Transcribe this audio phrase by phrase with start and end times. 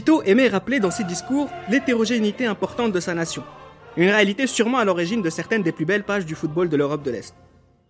[0.00, 3.44] Tito aimait rappeler dans ses discours l'hétérogénéité importante de sa nation,
[3.98, 7.02] une réalité sûrement à l'origine de certaines des plus belles pages du football de l'Europe
[7.02, 7.34] de l'Est.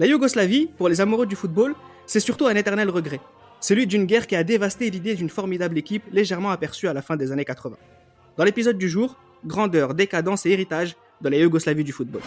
[0.01, 3.21] La Yougoslavie, pour les amoureux du football, c'est surtout un éternel regret,
[3.61, 7.15] celui d'une guerre qui a dévasté l'idée d'une formidable équipe légèrement aperçue à la fin
[7.15, 7.77] des années 80.
[8.37, 12.23] Dans l'épisode du jour, grandeur, décadence et héritage de la Yougoslavie du football.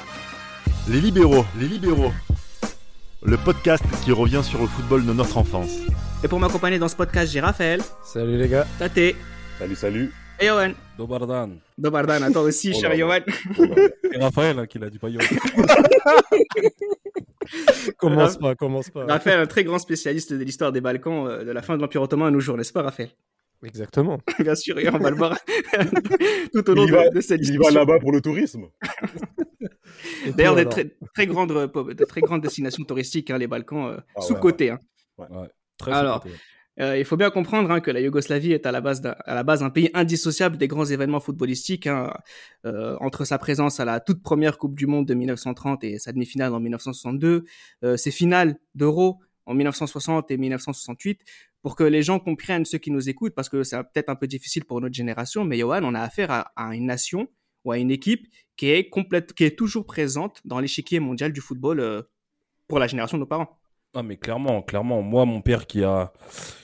[0.88, 2.14] Les libéraux, les libéraux.
[3.22, 5.76] Le podcast qui revient sur le football de notre enfance.
[6.24, 8.66] Et pour m'accompagner dans ce podcast, j'ai Raphaël, Salut les gars.
[8.80, 9.16] Tate
[9.60, 10.12] Salut, salut.
[10.40, 10.72] et Johan.
[10.98, 11.60] Dobardan.
[11.78, 13.20] Dobardan, à toi aussi, Oh cher là Johan.
[14.12, 15.20] C'est Raphaël hein, qui l'a dit, pas Yo.
[17.98, 19.06] Commence pas, commence pas.
[19.06, 22.02] Raphaël, un très grand spécialiste de l'histoire des Balkans, euh, de la fin de l'Empire
[22.02, 23.10] Ottoman à nos jours, n'est-ce pas, Raphaël?
[23.64, 24.18] Exactement.
[24.40, 25.38] Bien sûr, et on va le voir
[26.54, 27.80] tout au long Il va, de, cette il y va discussion.
[27.80, 28.64] là-bas pour le tourisme.
[30.36, 33.98] D'ailleurs, des très, très, grandes, euh, de très grandes destinations touristiques, hein, les Balkans, euh,
[34.16, 34.72] Ah ouais, sous-cotés.
[34.72, 34.80] hein.
[35.78, 36.36] Très Alors, sous-côté.
[36.80, 39.44] Euh, il faut bien comprendre hein, que la Yougoslavie est à la, base à la
[39.44, 41.88] base un pays indissociable des grands événements footballistiques.
[41.88, 42.12] hein,
[42.66, 46.12] euh, entre sa présence à la toute première Coupe du Monde de 1930 et sa
[46.12, 47.46] demi-finale en 1962,
[47.84, 51.22] euh, ses finales d'Euro en 1960 et 1968,
[51.62, 54.28] pour que les gens comprennent ceux qui nous écoutent, parce que c'est peut-être un peu
[54.28, 57.28] difficile pour notre génération, mais Johan, on a affaire à, une nation
[57.66, 61.42] ou à une équipe qui est complète, qui est toujours présente dans l'échiquier mondial du
[61.42, 62.06] football
[62.68, 63.60] pour la génération de nos parents.
[63.94, 66.12] Ah, mais clairement, clairement, moi, mon père qui a,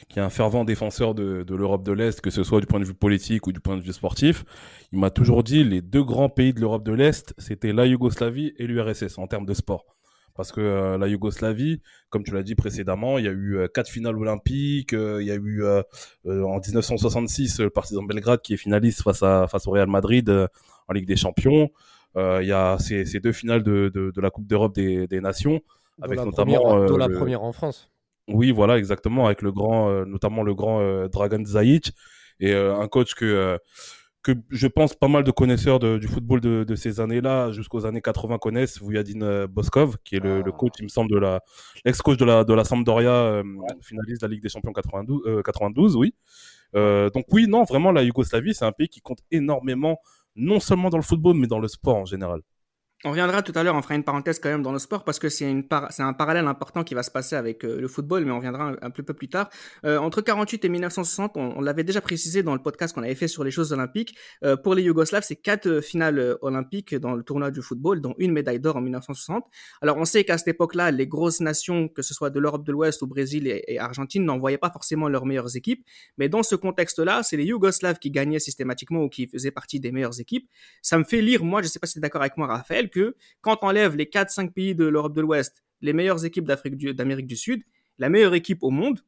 [0.09, 2.79] qui est un fervent défenseur de, de l'Europe de l'Est, que ce soit du point
[2.79, 4.43] de vue politique ou du point de vue sportif,
[4.91, 8.53] il m'a toujours dit les deux grands pays de l'Europe de l'Est, c'était la Yougoslavie
[8.57, 9.85] et l'URSS en termes de sport.
[10.35, 13.67] Parce que euh, la Yougoslavie, comme tu l'as dit précédemment, il y a eu euh,
[13.67, 15.63] quatre finales olympiques, euh, il y a eu
[16.25, 20.29] en 1966 le Partizan Belgrade qui est finaliste face, à, face au Real Madrid
[20.87, 21.69] en Ligue des Champions.
[22.15, 25.21] Il y a ces, ces deux finales de, de, de la Coupe d'Europe des, des
[25.21, 25.61] Nations.
[26.01, 27.91] Avec la notamment, première, la première en France.
[28.31, 31.93] Oui, voilà, exactement, avec le grand, euh, notamment le grand euh, Dragan Zajic
[32.39, 33.57] et euh, un coach que euh,
[34.23, 37.85] que je pense pas mal de connaisseurs de- du football de, de ces années-là jusqu'aux
[37.85, 40.43] années 80 connaissent, Vujadin Boskov, qui est le, Ah.
[40.45, 41.41] le coach, il me semble, de la
[41.85, 43.41] l'ex-coach de la de la Sampdoria,
[43.81, 46.13] finaliste de la Ligue des Champions 92, euh, 92 oui.
[46.75, 49.99] Donc oui, non, vraiment, la Yougoslavie, c'est un pays qui compte énormément,
[50.35, 52.41] non seulement dans le football, mais dans le sport en général.
[53.05, 55.19] On reviendra tout à l'heure, on fera une parenthèse quand même dans le sport parce
[55.19, 58.31] que c'est par- un parallèle important qui va se passer avec euh, le football, mais
[58.31, 59.49] on reviendra un, peu, plus tard.
[59.85, 63.15] Euh, entre 48 et 1960, on, on l'avait déjà précisé dans le podcast qu'on avait
[63.15, 64.17] fait sur les choses olympiques.
[64.43, 68.01] euh, pour les Yougoslaves, c'est quatre euh, finales euh, olympiques dans le tournoi du football,
[68.01, 69.45] dont une médaille d'or en 1960.
[69.81, 72.73] Alors on sait qu'à cette époque-là, les grosses nations, que ce soit de l'Europe de
[72.73, 75.85] l'Ouest ou Brésil et, et Argentine, n'envoyaient pas forcément leurs meilleures équipes.
[76.17, 79.93] Mais dans ce contexte-là, c'est les Yougoslaves qui gagnaient systématiquement ou qui faisaient partie des
[79.93, 80.49] meilleures équipes.
[80.81, 82.88] Ça me fait lire, moi, je sais pas si tu es d'accord avec moi, Raphaël,
[82.89, 86.75] que quand on enlève les 4-5 pays de l'Europe de l'Ouest, les meilleures équipes d'Afrique
[86.75, 87.61] du- d'Amérique du Sud,
[87.97, 88.99] la meilleure équipe au monde,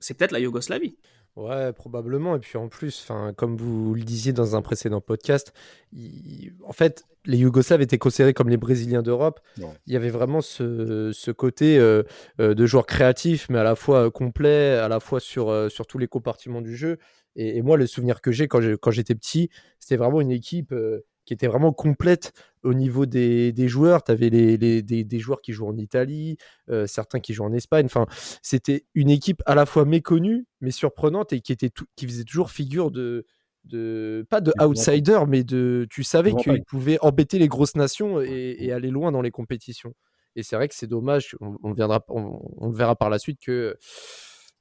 [0.00, 0.96] c'est peut-être la Yougoslavie.
[1.36, 2.34] Ouais, probablement.
[2.34, 5.52] Et puis en plus, enfin, comme vous le disiez dans un précédent podcast,
[5.92, 9.40] il- en fait, les Yougoslaves étaient considérés comme les Brésiliens d'Europe.
[9.86, 12.02] Il y avait vraiment ce, ce côté euh,
[12.40, 15.68] euh, de joueurs créatifs, mais à la fois euh, complet, à la fois sur, euh,
[15.68, 16.98] sur tous les compartiments du jeu.
[17.36, 19.48] Et, et moi, le souvenir que j'ai quand j'ai- quand j'étais petit,
[19.78, 24.02] c'était vraiment une équipe euh, qui était vraiment complète au niveau des, des joueurs.
[24.02, 26.38] Tu avais les, les- des, des joueurs qui jouent en Italie,
[26.70, 27.84] euh, certains qui jouent en Espagne.
[27.84, 28.06] Enfin,
[28.40, 32.24] c'était une équipe à la fois méconnue, mais surprenante et qui, était tout- qui faisait
[32.24, 33.26] toujours figure de,
[33.64, 38.56] de pas de outsider, mais de tu savais qu'ils pouvaient embêter les grosses nations et,
[38.58, 39.92] et aller loin dans les compétitions.
[40.34, 43.76] Et c'est vrai que c'est dommage, on, on, viendra, on, verra par la suite que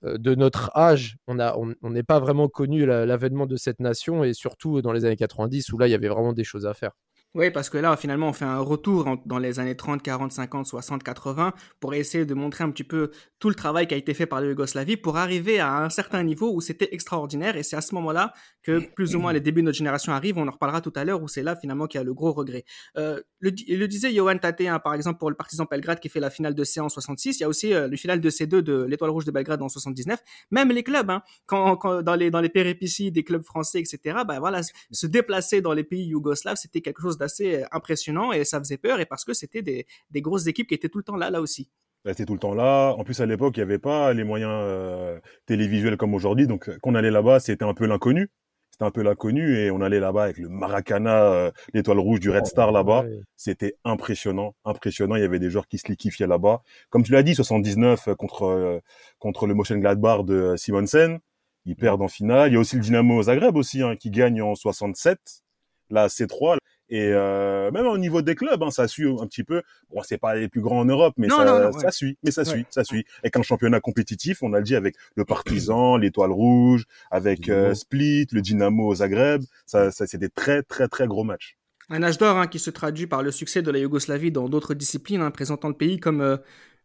[0.03, 1.35] de notre âge, on
[1.89, 5.71] n'est pas vraiment connu la- l'avènement de cette nation et surtout dans les années 90
[5.73, 6.91] où là il y avait vraiment des choses à faire.
[7.33, 10.31] Oui, parce que là, finalement, on fait un retour en- dans les années 30, 40,
[10.31, 13.97] 50, 60, 80 pour essayer de montrer un petit peu tout le travail qui a
[13.97, 17.55] été fait par la Yougoslavie pour arriver à un certain niveau où c'était extraordinaire.
[17.55, 18.33] Et c'est à ce moment-là
[18.63, 20.39] que plus ou moins les débuts de notre génération arrivent.
[20.39, 22.31] On en reparlera tout à l'heure où c'est là, finalement, qu'il y a le gros
[22.33, 22.63] regret.
[22.97, 26.19] Euh, le, le disait Johan Tate, hein, par exemple, pour le Partizan Belgrade qui fait
[26.21, 27.37] la finale de C en 66.
[27.39, 29.69] Il y a aussi euh, le final de C2 de l'Étoile Rouge de Belgrade en
[29.69, 30.19] 79.
[30.49, 34.19] Même les clubs, hein, quand, quand- dans, les, dans les péripéties des clubs français, etc.,
[34.27, 38.43] bah, voilà, se déplacer dans les pays yougoslaves, c'était quelque chose d'assez euh, impressionnant et
[38.45, 41.03] ça faisait peur et parce que c'était des, des grosses équipes qui étaient tout le
[41.03, 41.69] temps là, là aussi.
[42.05, 42.93] Elle était tout le temps là.
[42.97, 46.47] En plus, à l'époque, il n'y avait pas les moyens euh, télévisuels comme aujourd'hui.
[46.47, 48.29] Donc, quand on allait là-bas, c'était un peu l'inconnu.
[48.77, 52.29] C'était un peu l'inconnu et on allait là-bas avec le Maracana, euh, l'étoile rouge du
[52.29, 53.05] Red Star là-bas.
[53.05, 53.21] Ouais.
[53.35, 55.15] C'était impressionnant, impressionnant.
[55.15, 56.61] Il y avait des joueurs qui se liquifiaient là-bas.
[56.91, 58.79] Comme tu l'as dit, 79 euh, contre euh,
[59.17, 61.17] contre le Motion Gladbach de euh, Simonsen.
[61.65, 62.51] Ils perdent en finale.
[62.51, 65.17] Il y a aussi le Dynamo Zagreb aussi hein, qui gagne en 67.
[65.89, 66.57] La C3.
[66.89, 69.61] Et euh, même au niveau des clubs, hein, ça suit un petit peu.
[69.93, 71.91] Bon, c'est pas les plus grands en Europe, mais Non, ça, non, non, ça ouais.
[71.91, 72.17] suit.
[72.23, 72.47] Mais ça Ouais.
[72.49, 73.05] suit, ça suit.
[73.23, 77.73] Et qu'un championnat compétitif, on a le dit avec le Partizan, l'Étoile Rouge, avec euh.
[77.73, 81.57] Split, le Dynamo Zagreb, ça, ça c'est des très très très gros matchs.
[81.89, 84.73] Un âge d'or hein, qui se traduit par le succès de la Yougoslavie dans d'autres
[84.73, 86.37] disciplines, hein, présentant le pays comme euh,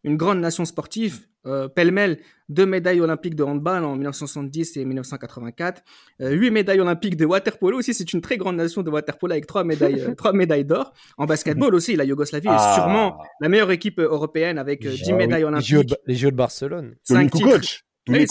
[0.04, 1.20] une grande nation sportive.
[1.44, 5.82] Euh, Pêle-mêle, deux médailles olympiques de handball en 1970 et 1984,
[6.20, 7.94] euh, huit médailles olympiques de waterpolo aussi.
[7.94, 10.92] C'est une très grande nation de waterpolo avec trois médailles, euh, trois médailles d'or.
[11.18, 12.74] En basketball aussi, la Yougoslavie est Ah.
[12.76, 15.98] sûrement la meilleure équipe européenne avec euh, 10 Ah oui, médailles les JO, de, olympiques,
[16.06, 16.94] les JO de Barcelone.
[17.02, 17.60] cinq titres,
[18.08, 18.24] Oui.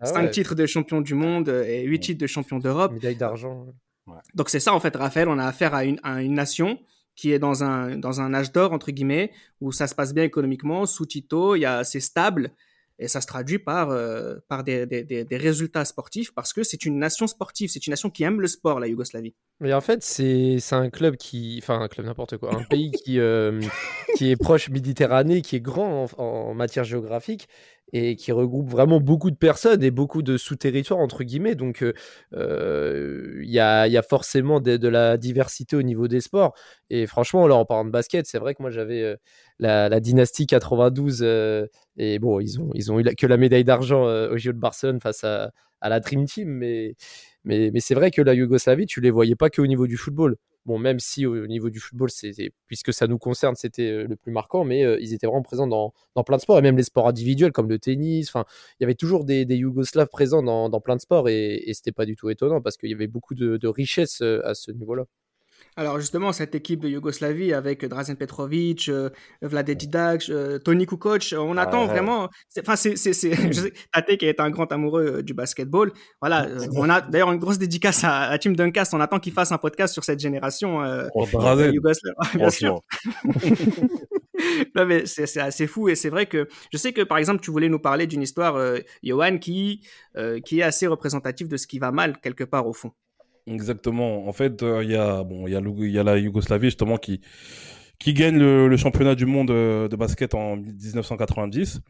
[0.00, 0.30] Ah cinq ouais.
[0.30, 2.92] titres de champion du monde et huit titres de champion d'Europe.
[2.94, 3.66] Médaille d'argent.
[4.34, 6.78] Donc c'est ça en fait, Raphaël, on a affaire à une, à une nation
[7.14, 9.30] qui est dans un, dans un âge d'or, entre guillemets,
[9.60, 12.50] où ça se passe bien économiquement, sous Tito, c'est stable,
[12.98, 16.98] et ça se traduit par, euh, par des, des, résultats sportifs, parce que c'est une
[16.98, 19.34] nation sportive, c'est une nation qui aime le sport, la Yougoslavie.
[19.60, 21.58] Mais en fait, c'est un club qui.
[21.62, 22.54] Enfin, un club n'importe quoi.
[22.54, 23.60] Un pays qui, euh,
[24.16, 27.48] qui est proche Méditerranée, qui est grand en matière géographique
[27.92, 31.54] et qui regroupe vraiment beaucoup de personnes et beaucoup de sous-territoires, entre guillemets.
[31.54, 31.92] Donc, euh,
[32.34, 36.54] euh, il y, a, forcément de, la diversité au niveau des sports.
[36.90, 39.16] Et franchement, là, en parlant de basket, c'est vrai que moi, j'avais euh,
[39.58, 41.20] la, dynastie 92.
[41.22, 41.66] euh,
[41.96, 44.58] et bon, ils ont, ils ont eu la- que la médaille d'argent au JO de
[44.58, 46.48] Barcelone face à, à la Dream Team.
[46.48, 46.96] Mais,
[47.44, 50.36] mais, mais c'est vrai que la Yougoslavie, tu les voyais pas qu'au niveau du football.
[50.66, 52.08] Bon, même si au niveau du football,
[52.66, 55.66] puisque ça nous concerne, c'était euh, le plus marquant, mais euh, ils étaient vraiment présents
[55.66, 55.92] dans,
[56.24, 58.30] plein de sports, et même les sports individuels comme le tennis.
[58.30, 58.46] Enfin,
[58.80, 62.06] il y avait toujours des, Yougoslaves présents dans, plein de sports, et, et c'était pas
[62.06, 65.04] du tout étonnant parce qu'il y avait beaucoup de, de richesse euh, à ce niveau-là.
[65.76, 69.10] Alors justement, cette équipe de Yougoslavie avec Drazen Petrovic, euh,
[69.42, 71.88] Vlade Didac, euh, Tony Kukoc, on attend ouais.
[71.88, 72.28] vraiment.
[72.58, 72.94] Enfin, c'est,
[73.92, 75.92] Tate qui est un grand amoureux euh, du basketball.
[76.20, 78.94] Voilà, euh, on a d'ailleurs une grosse dédicace à, à Tim Duncast.
[78.94, 81.74] On attend qu'il fasse un podcast sur cette génération euh, Franchement, Drazen.
[81.74, 82.14] yougoslave.
[82.34, 82.80] Bien sûr.
[84.74, 87.40] Non, mais c'est, c'est assez fou et c'est vrai que je sais que par exemple
[87.40, 89.80] tu voulais nous parler d'une histoire, euh, Johan, qui
[90.16, 92.92] euh, qui est assez représentative de ce qui va mal quelque part au fond.
[93.46, 94.26] Exactement.
[94.26, 97.20] En fait, euh, il y a bon, il y a la Yougoslavie justement qui
[97.98, 101.80] qui gagne le, le championnat du monde euh, de basket en 1990.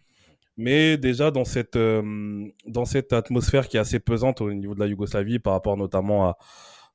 [0.58, 4.80] Mais déjà dans cette euh, dans cette atmosphère qui est assez pesante au niveau de
[4.80, 6.38] la Yougoslavie par rapport notamment à,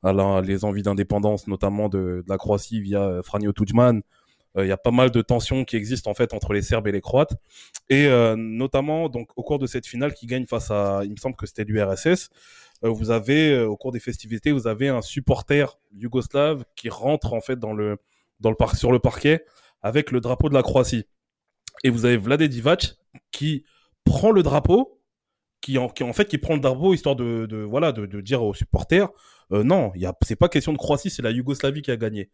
[0.04, 4.02] à la- les envies d'indépendance, notamment de, de la Croatie via Franjo Tudjman.
[4.58, 6.88] Euh, Il y a pas mal de tensions qui existent en fait entre les Serbes
[6.88, 7.34] et les Croates,
[7.90, 11.18] et euh, notamment donc au cours de cette finale qui gagne face à, il me
[11.18, 12.30] semble que c'était l'URSS,
[12.84, 17.42] euh, vous avez au cours des festivités, vous avez un supporter yougoslave qui rentre en
[17.42, 17.98] fait dans le
[18.40, 19.46] dans le par sur le parquet
[19.82, 21.06] avec le drapeau de la Croatie.
[21.84, 22.96] Et vous avez Vlade Divac
[23.32, 23.64] qui
[24.04, 25.02] prend le drapeau,
[25.62, 29.10] qui en, fait qui prend le drapeau histoire de, voilà de, dire aux supporters
[29.52, 32.30] non, il y a c'est pas question de Croatie, c'est la Yougoslavie qui a gagné.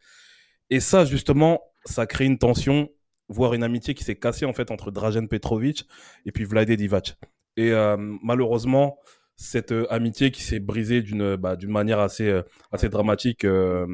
[0.70, 2.90] Et ça justement, ça crée une tension,
[3.30, 5.88] voire une amitié qui s'est cassée en fait entre Dražen Petrovic
[6.26, 7.16] et puis Vlade Divac.
[7.58, 8.98] Et euh, malheureusement,
[9.38, 12.42] cette euh, amitié qui s'est brisée d'une bah, d'une manière assez euh,
[12.72, 13.86] assez dramatique euh,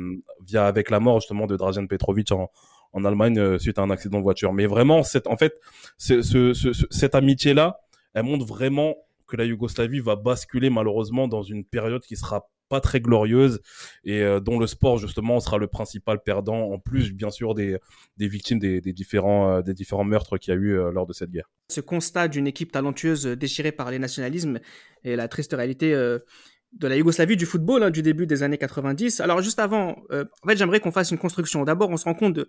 [0.46, 2.50] via avec la mort justement de Dražen Petrovic en
[2.94, 4.52] en Allemagne euh, suite à un accident de voiture.
[4.52, 5.54] Mais vraiment, cette, en fait,
[5.98, 7.80] ce, ce, ce- ce- cette amitié-là,
[8.14, 8.96] elle montre vraiment
[9.28, 13.60] que la Yougoslavie va basculer malheureusement dans une période qui sera pas très glorieuse
[14.06, 17.78] et euh, dont le sport justement sera le principal perdant en plus bien sûr des,
[18.16, 21.06] des victimes des, des différents euh, des différents meurtres qu'il y a eu euh, lors
[21.06, 21.50] de cette guerre.
[21.68, 24.60] ce constat d'une équipe talentueuse déchirée par les nationalismes
[25.04, 29.20] et la triste réalité de la Yougoslavie du football hein, du début des années 90.
[29.20, 31.64] Alors juste avant, en fait, j'aimerais qu'on fasse une construction.
[31.66, 32.48] D'abord, on se rend compte de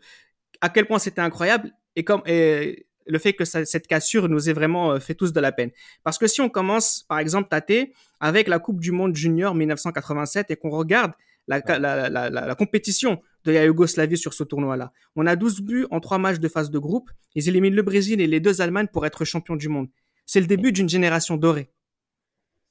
[0.60, 4.49] à quel point c'était incroyable et comme et le fait que ça- cette cassure nous
[4.49, 5.71] ait vraiment euh, fait tous de la peine.
[6.04, 7.88] Parce que si on commence, par exemple, Tate
[8.21, 11.12] avec la Coupe du Monde Junior 1987 et qu'on regarde
[11.49, 15.61] la, la, la, la, la compétition de la Yougoslavie sur ce tournoi-là, on a 12
[15.62, 17.11] buts en trois matchs de phase de groupe.
[17.35, 19.88] Ils éliminent le Brésil et les deux Allemagnes pour être champions du monde.
[20.26, 21.68] C'est le début d'une génération dorée.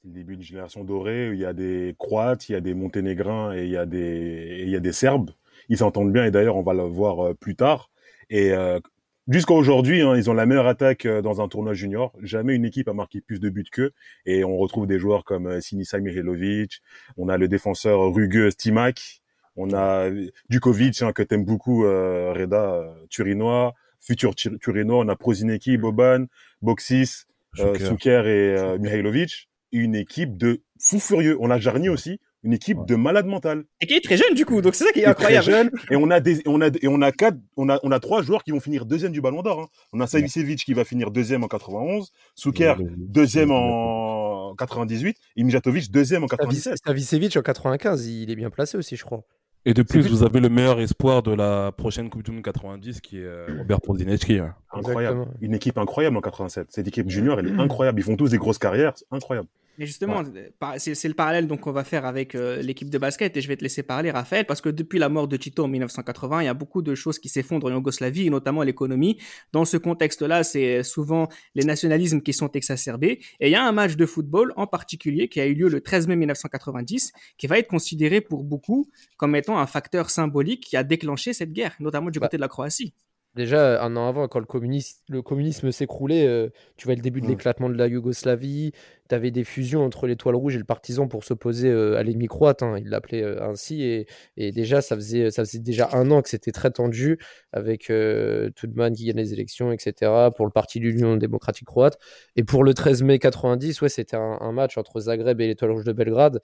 [0.01, 1.29] C'est le début d'une génération dorée.
[1.29, 3.85] où Il y a des Croates, il y a des Monténégrins et il y a
[3.85, 5.31] des, et il y a des Serbes.
[5.69, 7.91] Ils s'entendent bien et d'ailleurs on va le voir euh, plus tard.
[8.29, 8.79] Et euh,
[9.27, 12.13] jusqu'à aujourd'hui, hein, ils ont la meilleure attaque euh, dans un tournoi junior.
[12.21, 13.91] Jamais une équipe a marqué plus de buts qu'eux.
[14.25, 16.81] Et on retrouve des joueurs comme euh, Sinisa Mihailovic.
[17.17, 19.21] On a le défenseur rugueux Stimac.
[19.55, 20.09] On a
[20.49, 25.03] Dukovic hein, que t'aimes beaucoup, euh, Reda euh, Turinois, futur Tur- Turinois.
[25.03, 26.25] On a Prozineki, Boban,
[26.61, 27.25] Boxis,
[27.59, 27.77] euh.
[27.77, 29.49] Souker et euh, Mihailovic.
[29.73, 31.37] Une équipe de fous furieux.
[31.39, 33.63] On a Jarny aussi, une équipe de malade mental.
[33.81, 35.43] Et qui est très jeune du coup, donc c'est ça qui est incroyable.
[35.45, 35.71] très jeune.
[35.91, 38.21] Et on a des, on a, et on a quatre, on a, on a trois
[38.23, 39.59] joueurs qui vont finir deuxième du Ballon d'Or.
[39.61, 39.67] hein.
[39.93, 45.91] On a Savicevic qui va finir deuxième en 91, Souker deuxième en 98, et Mijatovic
[45.91, 46.77] deuxième en 97.
[46.85, 49.23] Savicevic en 95, il est bien placé aussi, je crois.
[49.63, 52.99] Et de plus, vous avez le meilleur espoir de la prochaine Coupe du Monde 90
[52.99, 54.39] qui est euh, Robert Podzinski.
[54.39, 54.55] hein.
[54.73, 55.27] Incroyable.
[55.39, 56.67] Une équipe incroyable en 87.
[56.71, 57.99] Cette équipe junior, elle est incroyable.
[57.99, 58.93] Ils font tous des grosses carrières.
[58.95, 59.47] C'est incroyable.
[59.77, 63.35] Mais justement, euh, c'est le parallèle donc qu'on va faire avec euh, l'équipe de basket
[63.35, 65.67] et je vais te laisser parler, Raphaël, parce que depuis la mort de Tito en
[65.67, 69.17] 1980, il y a beaucoup de choses qui s'effondrent en Yougoslavie, notamment l'économie.
[69.53, 73.19] Dans ce contexte-là, c'est souvent les nationalismes qui sont exacerbés.
[73.39, 75.81] Et il y a un match de football en particulier qui a eu lieu le
[75.81, 80.77] 13 mai 1990, qui va être considéré pour beaucoup comme étant un facteur symbolique qui
[80.77, 82.93] a déclenché cette guerre, notamment du Bah, côté de la Croatie.
[83.33, 87.21] Déjà, un an avant, quand le communisme, le communisme s'écroulait, euh, tu vois le début
[87.21, 88.73] de l'éclatement de la Yougoslavie,
[89.19, 92.63] tu des fusions entre l'étoile rouge et le partisan pour s'opposer euh, à l'ennemi croate,
[92.63, 94.05] hein, il l'appelait euh, ainsi,
[94.37, 97.17] et, déjà, ça faisait, déjà un an que c'était très tendu,
[97.51, 101.97] avec euh, Tudman qui gagne les élections, etc., pour le parti de l'Union démocratique croate.
[102.35, 105.71] Et pour le 13 mai 90, ouais, c'était un, un match entre Zagreb et l'étoile
[105.71, 106.39] rouge de Belgrade.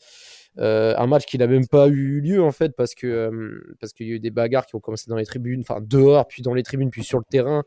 [0.60, 4.08] Euh, un match qui n'a même pas eu lieu en fait parce que parce qu'il
[4.08, 6.56] y a eu des bagarres qui ont commencé dans les tribunes, enfin dehors, puis dans
[6.56, 7.64] les tribunes, puis sur le terrain,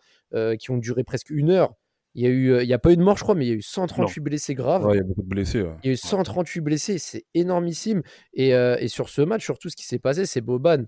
[0.58, 1.74] qui ont duré presque une heure.
[2.14, 3.46] Il y a eu, euh, il y a pas eu de mort, je crois, mais
[3.46, 4.84] il y a eu 138 blessés graves.
[4.84, 5.62] Ouais, il y a beaucoup de blessés.
[5.62, 5.74] ouais.
[5.84, 8.02] Il y a eu 138 blessés, c'est énormissime.
[8.34, 10.84] Et, euh, et sur ce match, surtout, ce qui s'est passé, c'est Boban,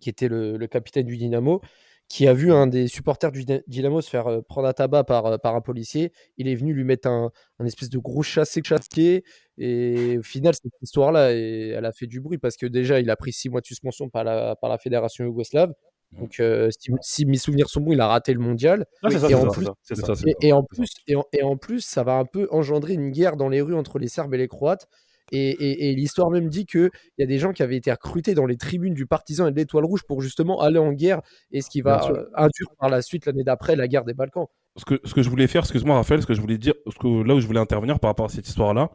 [0.00, 1.60] qui était le, le capitaine du Dynamo,
[2.08, 5.04] qui a vu un des supporters du Dyna- Dynamo se faire euh, prendre à tabac
[5.04, 6.12] par, par un policier.
[6.36, 9.24] Il est venu lui mettre un, un espèce de gros chassé chassé.
[9.56, 13.16] Et au final, cette histoire-là, elle a fait du bruit parce que déjà, il a
[13.16, 15.72] pris six mois de suspension par la, par la fédération yougoslave.
[16.18, 18.86] Donc, euh, si, si mes souvenirs sont bons, il a raté le mondial.
[19.02, 20.06] Ah, ça, et en ça, plus- ça, c'est C'est ça.
[20.08, 22.46] ça, c'est Et, et en plus, et, en, et en plus, ça va un peu
[22.50, 24.86] engendrer une guerre dans les rues entre les Serbes et les Croates.
[25.32, 28.34] Et, et- et l'histoire même dit qu'il y a des gens qui avaient été recrutés
[28.34, 31.62] dans les tribunes du Partisan et de l'Étoile Rouge pour justement aller en guerre, et
[31.62, 34.46] ce qui va euh, induire par la suite, l'année d'après, la guerre des Balkans.
[34.76, 36.98] ce que, ce que je voulais faire, excuse-moi Raphaël, ce que je voulais dire, ce
[36.98, 38.90] que, là où je voulais intervenir par rapport à cette histoire-là,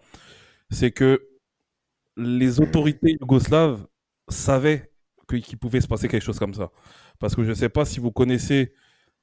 [0.69, 1.27] c'est que
[2.15, 3.85] les autorités yougoslaves
[4.29, 4.91] savaient
[5.27, 6.69] qu'il pouvait se passer quelque chose comme ça.
[7.19, 8.73] Parce que je ne sais pas si vous connaissez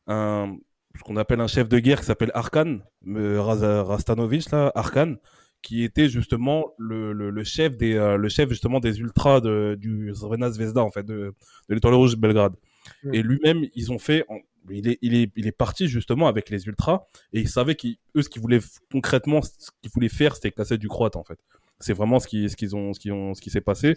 [0.07, 0.57] un,
[0.97, 5.15] ce qu'on appelle un chef de guerre qui s'appelle Arkan, euh, Rastanovic, là, Arkan,
[5.63, 9.77] qui était justement le, le, le chef des, euh, le chef justement des ultras de,
[9.79, 11.35] du Crvena Zvezda, en fait, de,
[11.69, 12.55] de l'étoile rouge de Belgrade.
[13.03, 13.15] Mm.
[13.15, 14.25] Et lui-même, ils ont fait,
[14.71, 18.23] il est, il est, il est parti justement avec les ultras et ils savaient qu'eux,
[18.23, 18.61] ce qu'ils voulaient
[18.93, 21.39] concrètement, ce qu'ils voulaient faire, c'était casser du croate en fait.
[21.81, 23.95] C'est vraiment ce qui, ce qu'ils ont, ce qui ont, ce qui s'est passé.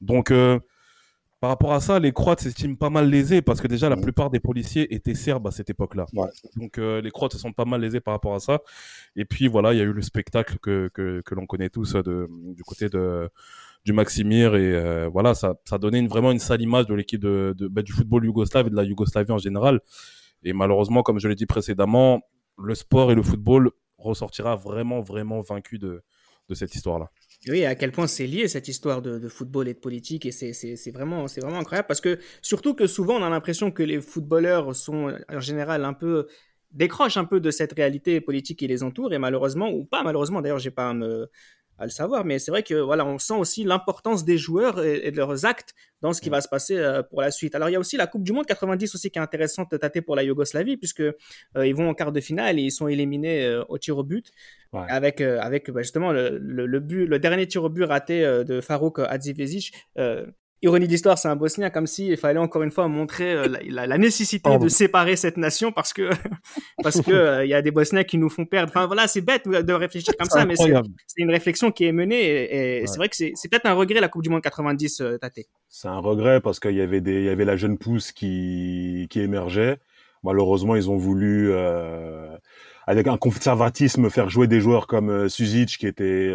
[0.00, 0.58] Donc, euh,
[1.44, 4.02] par rapport à ça, les Croates s'estiment pas mal lésés parce que déjà la Mhm.
[4.02, 6.06] plupart des policiers étaient serbes à cette époque-là.
[6.14, 6.30] Ouais.
[6.56, 8.60] Donc euh, les Croates se sont pas mal lésés par rapport à ça.
[9.14, 11.96] Et puis voilà, il y a eu le spectacle que, que, que l'on connaît tous
[11.96, 13.28] euh, de, du côté de
[13.84, 17.20] du Maximir et euh, voilà, ça, ça donnait une, vraiment une sale image de l'équipe
[17.20, 19.80] de, de, bah, du football yougoslave et de la Yougoslavie en général.
[20.44, 22.22] Et malheureusement, comme je l'ai dit précédemment,
[22.56, 26.02] le sport et le football ressortira vraiment vraiment vaincu de,
[26.48, 27.10] de cette histoire-là.
[27.48, 30.90] Oui, à quel point c'est lié cette histoire de, football et de politique et c'est
[30.90, 35.14] vraiment vraiment incroyable parce que surtout que souvent on a l'impression que les footballeurs sont
[35.28, 36.26] en général un peu
[36.70, 40.40] décrochent un peu de cette réalité politique qui les entoure et malheureusement ou pas malheureusement
[40.40, 41.30] d'ailleurs j'ai pas à me
[41.78, 45.06] à le savoir mais c'est vrai que voilà on sent aussi l'importance des joueurs et,
[45.06, 47.54] et de leurs actes dans ce qui va se passer euh, pour la suite.
[47.54, 49.76] Alors il y a aussi la Coupe du Monde 90 aussi qui est intéressante de
[49.78, 51.12] tâter pour la Yougoslavie puisque euh,
[51.56, 54.30] ils vont en quart de finale et ils sont éliminés euh, au tir au but
[54.72, 54.80] Ouais.
[54.88, 58.24] avec euh, avec bah, justement le, le, le but le dernier tir au but raté
[58.24, 60.26] euh, de Farouk Hadzivezic euh,
[60.64, 63.58] ironie d'histoire c'est un Bosnien comme si il fallait encore une fois montrer euh, la,
[63.68, 66.08] la, la nécessité de séparer cette nation parce que
[66.82, 69.20] parce que euh, il y a des Bosniens qui nous font perdre enfin voilà c'est
[69.20, 72.86] bête de réfléchir comme ça mais c'est une réflexion qui est menée et, et Ouais.
[72.88, 75.88] c'est vrai que c'est peut-être un regret la Coupe du Monde 90 euh, Tate C'est
[75.88, 79.20] un regret parce qu'il y avait des, il y avait la jeune pousse qui, qui
[79.20, 79.78] émergeait.
[80.22, 82.34] Malheureusement, ils ont voulu, euh,
[82.86, 86.34] avec un conservatisme, faire jouer des joueurs comme Suzic, qui était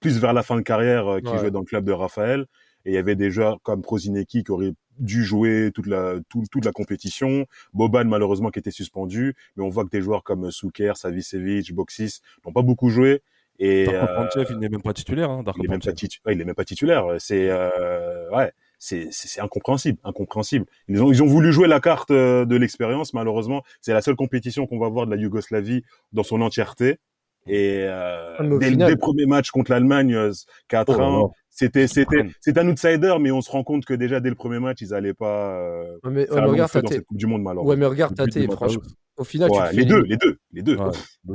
[0.00, 1.38] plus vers la fin de carrière, qui Ouais.
[1.38, 2.46] jouait dans le club de Raphaël.
[2.84, 6.44] Et il y avait des joueurs comme Prozineki qui auraient dû jouer toute la, tout-
[6.50, 7.46] toute la compétition.
[7.74, 9.34] Boban, malheureusement, qui était suspendu.
[9.56, 13.22] Mais on voit que des joueurs comme Souker, Savicevic, Boxis n'ont pas beaucoup joué.
[13.60, 15.30] Et, Darko euh, il n'est même pas titulaire.
[15.30, 15.94] Hein, il est même pas Panchev.
[15.94, 17.04] titu- ouais, il est même pas titulaire.
[17.18, 20.64] C'est euh, ouais, c'est incompréhensible, incompréhensible.
[20.86, 23.14] Ils ont ils ont voulu jouer la carte euh, de l'expérience.
[23.14, 25.82] Malheureusement, c'est la seule compétition qu'on va voir de la Yougoslavie
[26.12, 26.98] dans son entièreté.
[27.46, 30.32] Et euh, Ah, au dès, final- le premier match contre l'Allemagne, euh,
[30.68, 31.26] 4-1, Oh là là.
[31.48, 34.58] c'était c'était c'est un outsider, mais on se rend compte que déjà dès le premier
[34.58, 37.42] match, ils allaient pas euh, Ouais, mais, ouais, mais regarde, dans cette Coupe du Monde
[37.42, 37.70] malheureusement.
[37.70, 38.82] ouais, mais regarde, Tate, franchement,
[39.16, 40.76] au final, tu Ouais, te fais les deux, éliminer- les deux, les deux.
[40.76, 40.84] Ouais.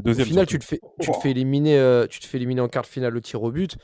[0.04, 0.46] Le Au final, surtout.
[0.46, 2.88] tu te fais, tu te fais éliminer, euh, tu te fais éliminer en quart de
[2.88, 3.76] finale au tir au but.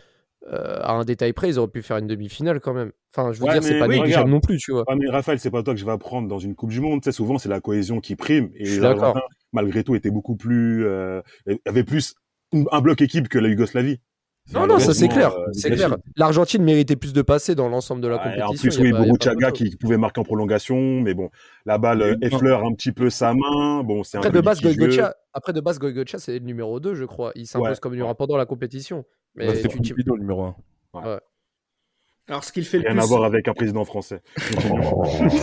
[0.51, 2.91] Euh, à un détail près, ils auraient pu faire une demi-finale quand même.
[3.13, 4.29] Enfin, je veux Ouais, dire, c'est pas oui, négligeable regarde.
[4.29, 4.85] non plus, tu vois.
[4.87, 7.01] Ah, mais Raphaël, c'est pas toi que je vais apprendre dans une Coupe du Monde.
[7.01, 8.49] Tu sais, souvent, c'est la cohésion qui prime.
[8.55, 9.03] Et Je suis les d'accord.
[9.09, 11.21] Argentins, malgré tout, étaient beaucoup plus, euh,
[11.65, 12.15] avaient plus
[12.71, 13.99] un bloc équipe que la Yougoslavie.
[14.53, 15.31] Non, non, ça c'est clair.
[15.35, 15.95] euh, c'est clair.
[16.15, 18.47] L'Argentine méritait plus de passer dans l'ensemble de la Ouais, compétition.
[18.47, 19.57] en plus, il y a oui, pas- il y a pas Boruchaga photo.
[19.69, 21.29] qui pouvait marquer en prolongation, mais bon,
[21.67, 23.83] la balle euh, effleure un petit peu sa main.
[23.83, 24.59] Bon, c'est un Après peu de base.
[24.61, 25.77] Goicoechea, après de base,
[26.17, 27.31] c'est le numéro 2, je crois.
[27.35, 29.05] Il s'impose Ouais, comme numéro 1 pendant la compétition.
[29.35, 30.41] Mais Bah, tu- tu- le numéro
[30.95, 31.19] 1.
[32.29, 33.01] Alors, ce qu'il fait le Rien plus.
[33.03, 34.21] à voir avec un président français.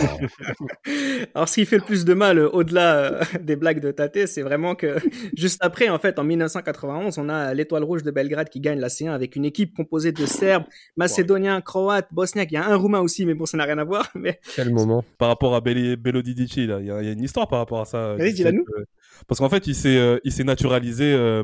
[1.35, 4.27] Alors, ce qui fait le plus de mal, euh, au-delà euh, des blagues de Tate,
[4.27, 4.95] c'est vraiment que
[5.37, 8.87] juste après, en fait, en 1991, on a l'Étoile Rouge de Belgrade qui gagne la
[8.87, 10.63] C1 avec une équipe composée de Serbes,
[10.95, 12.51] Macédoniens, Croates, Bosniaques.
[12.51, 14.09] Il y a un Roumain aussi, mais bon, ça n'a rien à voir.
[14.15, 15.03] Mais Quel moment.
[15.17, 17.47] Par rapport à Belli- Bello Didici, là, il y, a il y a une histoire
[17.47, 18.15] par rapport à ça.
[18.15, 18.63] Vas-y, dis-la nous.
[18.63, 18.85] que-
[19.27, 21.43] Parce qu'en fait, il s'est, euh, il s'est naturalisé, euh,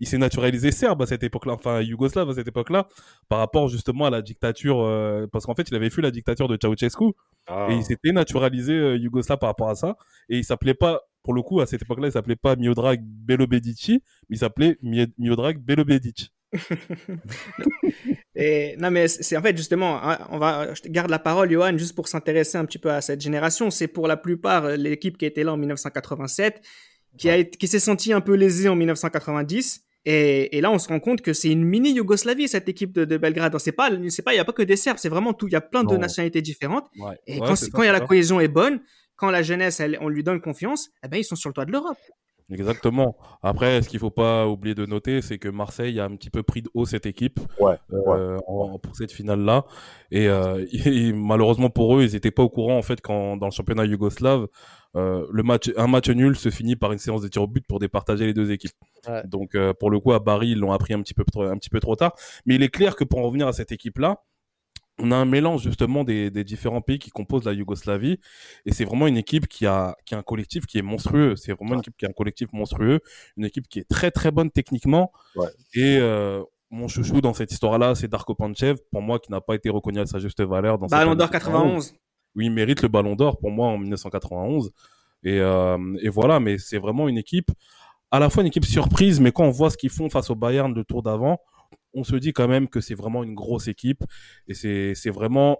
[0.00, 2.88] il s'est naturalisé serbe à cette époque-là, enfin yougoslave à cette époque-là,
[3.28, 6.48] par rapport justement à la dictature, euh, parce qu'en fait, il avait fui la dictature
[6.48, 7.12] de Ceausescu
[7.46, 7.68] Ah.
[7.70, 9.96] et il s'était naturalisé yougoslave par rapport à ça,
[10.28, 14.02] et il s'appelait pas, pour le coup, à cette époque-là, il s'appelait pas Miodrag Belobedici,
[14.28, 16.32] mais il s'appelait Mi- Miodrag Belobedic.
[18.34, 21.50] Et non, mais c'est en fait justement, hein, on va, je te garde la parole,
[21.50, 23.70] Johan, juste pour s'intéresser un petit peu à cette génération.
[23.70, 26.60] C'est pour la plupart l'équipe qui était là en 1987,
[27.18, 29.82] qui a qui s'est sentie un peu lésée en 1990.
[30.04, 33.04] Et, et là, on se rend compte que c'est une mini Yougoslavie cette équipe de,
[33.04, 33.56] de Belgrade.
[33.60, 35.46] C'est pas, c'est pas, il y a pas que des Serbes, c'est vraiment tout.
[35.46, 35.98] Il y a plein de Non.
[36.00, 36.86] nationalités différentes.
[36.98, 37.14] Ouais.
[37.28, 38.80] Et Ouais, quand, quand il y a la cohésion est bonne,
[39.14, 41.66] quand la jeunesse, elle, on lui donne confiance, eh ben ils sont sur le toit
[41.66, 41.98] de l'Europe.
[42.52, 43.16] Exactement.
[43.42, 46.42] Après, ce qu'il faut pas oublier de noter, c'est que Marseille a un petit peu
[46.42, 49.64] pris de haut cette équipe Ouais, euh, en- pour cette finale-là.
[50.10, 53.46] Et, euh, et malheureusement pour eux, ils n'étaient pas au courant en fait quand dans
[53.46, 54.46] le championnat yougoslave,
[54.94, 57.64] euh, le match, un match nul se finit par une séance de tir au but
[57.66, 58.72] pour départager les deux équipes.
[59.08, 59.22] Ouais.
[59.26, 61.56] Donc euh, pour le coup, à Bari, ils l'ont appris un petit peu trop, un
[61.56, 62.12] petit peu trop tard.
[62.46, 64.18] Mais il est clair que pour en revenir à cette équipe-là,
[64.98, 68.18] on a un mélange justement des, des différents pays qui composent la Yougoslavie
[68.66, 71.34] et c'est vraiment une équipe qui a, qui a un collectif qui est monstrueux.
[71.36, 73.00] C'est vraiment une équipe qui a un collectif monstrueux,
[73.36, 75.12] une équipe qui est très très bonne techniquement.
[75.34, 75.48] Ouais.
[75.74, 79.54] Et euh, mon chouchou dans cette histoire-là, c'est Darko Panchev, pour moi qui n'a pas
[79.54, 81.94] été reconnu à sa juste valeur dans Ballon d'or 91.
[82.34, 84.72] oui, il mérite le ballon d'or pour moi en 1991.
[85.24, 87.50] Et, euh, et voilà, mais c'est vraiment une équipe,
[88.10, 90.34] à la fois une équipe surprise, mais quand on voit ce qu'ils font face au
[90.34, 91.38] Bayern le tour d'avant,
[91.94, 94.04] on se dit quand même que c'est vraiment une grosse équipe.
[94.48, 95.58] Et c'est vraiment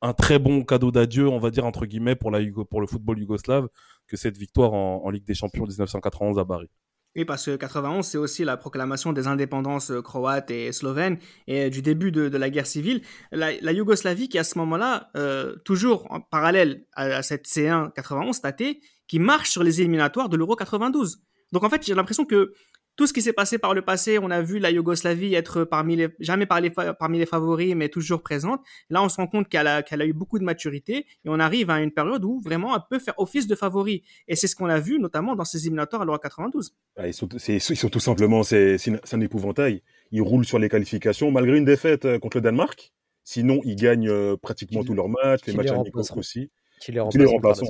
[0.00, 2.40] un très bon cadeau d'adieu, on va dire, entre guillemets, pour, la,
[2.70, 3.68] pour le football yougoslave,
[4.06, 6.68] que cette victoire en, Ligue des Champions 1991 à Bari.
[7.16, 11.18] Oui, parce que 91, c'est aussi la proclamation des indépendances euh, croates et slovènes
[11.48, 13.02] et du début de, la guerre civile.
[13.32, 18.36] La, la Yougoslavie, qui à ce moment-là, euh, toujours en parallèle à, cette C1 91
[18.36, 21.18] statée, qui marche sur les éliminatoires de l'Euro 92.
[21.50, 22.52] Donc en fait, j'ai l'impression que
[22.98, 25.96] tout ce qui s'est passé par le passé, on a vu la Yougoslavie être parmi
[25.96, 28.60] les, jamais par les fa- parmi les favoris, mais toujours présente.
[28.90, 31.38] Là, on se rend compte qu'elle a, qu'elle a eu beaucoup de maturité et on
[31.38, 34.02] arrive à une période où vraiment elle peut faire office de favori.
[34.26, 36.74] Et c'est ce qu'on a vu notamment dans ces éliminatoires à l'Euro 92.
[36.96, 39.82] Ah, ils, sont, c'est- ils sont tout simplement, c'est c'est une- c'est un épouvantail.
[40.10, 42.92] Ils roulent sur les qualifications malgré une défaite euh, contre le Danemark.
[43.24, 46.18] Sinon, ils gagnent euh, pratiquement Qui- tous leurs matchs, les qui matchs les amicaux remplaceront.
[46.18, 46.50] aussi.
[46.80, 47.00] Qui les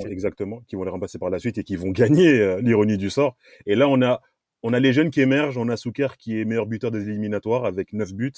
[0.03, 0.11] suite.
[0.11, 3.09] exactement, qui vont les remplacer par la suite et qui vont gagner euh, l'ironie du
[3.09, 3.35] sort.
[3.65, 4.21] Et là, on a,
[4.63, 5.57] on a les jeunes qui émergent.
[5.57, 8.31] On a Souker qui est meilleur buteur des éliminatoires avec 9 buts.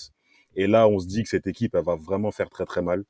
[0.56, 3.04] Et là, on se dit que cette équipe, elle va vraiment faire très très mal.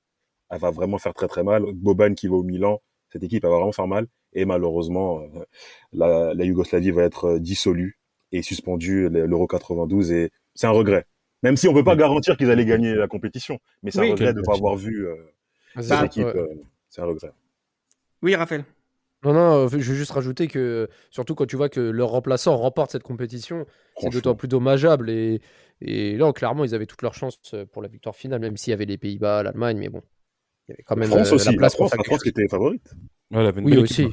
[0.49, 1.63] Elle va vraiment faire très très mal.
[1.73, 4.07] Boban qui va au Milan, cette équipe, elle va vraiment faire mal.
[4.33, 5.43] Et malheureusement, euh,
[5.93, 7.97] la, la Yougoslavie va être euh, dissolue
[8.31, 10.11] et suspendue le- l'Euro 92.
[10.11, 11.05] Et c'est un regret.
[11.43, 13.59] Même si on peut pas garantir qu'ils allaient gagner la compétition.
[13.81, 14.09] Mais c'est Oui.
[14.09, 15.15] un regret de ne pas avoir vu euh,
[15.75, 16.25] cette ça, équipe.
[16.25, 16.35] ouais.
[16.37, 16.47] euh,
[16.89, 17.31] c'est un regret.
[18.21, 18.63] Oui, Raphaël.
[19.23, 22.57] Non, non, euh, je veux juste rajouter que, surtout quand tu vois que leur remplaçant
[22.57, 23.65] remporte cette compétition,
[23.99, 25.09] c'est d'autant plus dommageable.
[25.11, 25.41] Et,
[25.79, 28.71] et là, clairement, ils avaient toutes leurs chances euh, pour la victoire finale, même s'il
[28.71, 30.01] y avait les Pays-Bas, l'Allemagne, mais bon,
[30.67, 31.45] il y avait quand même France euh, aussi.
[31.45, 32.93] la La place pour France, la France qui était favorite.
[33.31, 34.07] Ouais, elle avait une Oui, aussi.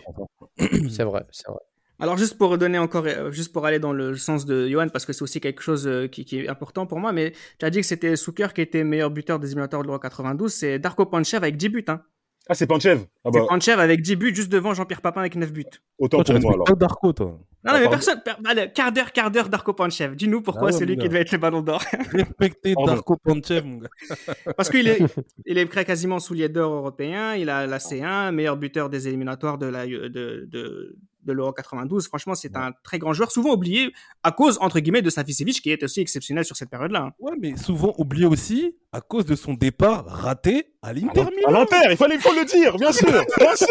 [0.58, 0.66] hein.
[0.90, 1.60] C'est vrai, c'est vrai.
[2.00, 5.12] Alors juste pour redonner encore, juste pour aller dans le sens de Johan, parce que
[5.12, 7.86] c'est aussi quelque chose qui, qui est important pour moi, mais tu as dit que
[7.86, 11.56] c'était Souker qui était meilleur buteur des éliminatoires de l'Euro 92, c'est Darko Panchev avec
[11.56, 11.84] 10 buts.
[11.88, 12.02] Hein.
[12.48, 13.00] Ah, c'est Panchev.
[13.24, 15.64] Ah bah, C'est Panchev avec 10 buts juste devant Jean-Pierre Papin avec 9 buts.
[15.98, 16.64] autant Toi, pour moi alors.
[16.64, 17.26] pas Darko, toi.
[17.26, 17.90] Non, non, Ah, mais pardon.
[17.90, 20.14] personne, per- allez, quart d'heure, quart d'heure Darko Panchev.
[20.16, 21.82] Dis-nous pourquoi Ah ouais, c'est lui qui devait être le ballon d'or.
[22.12, 22.74] Respectez.
[22.86, 23.88] Darko Panchev, mon gars.
[24.56, 25.00] Parce qu'il est,
[25.44, 29.66] il est quasiment soulier d'or européen, il a la C1, meilleur buteur des éliminatoires de
[29.66, 32.06] la, de, de, de l'Euro 92.
[32.06, 35.70] Franchement, c'est un très grand joueur, souvent oublié à cause, entre guillemets, de Saficevic, qui
[35.70, 37.12] est aussi exceptionnel sur cette période-là.
[37.18, 41.50] Ouais, mais souvent oublié aussi à cause de son départ raté à l'Inter À Milan.
[41.50, 43.66] l'Inter, il fallait, il faut le dire, bien sûr, bien sûr,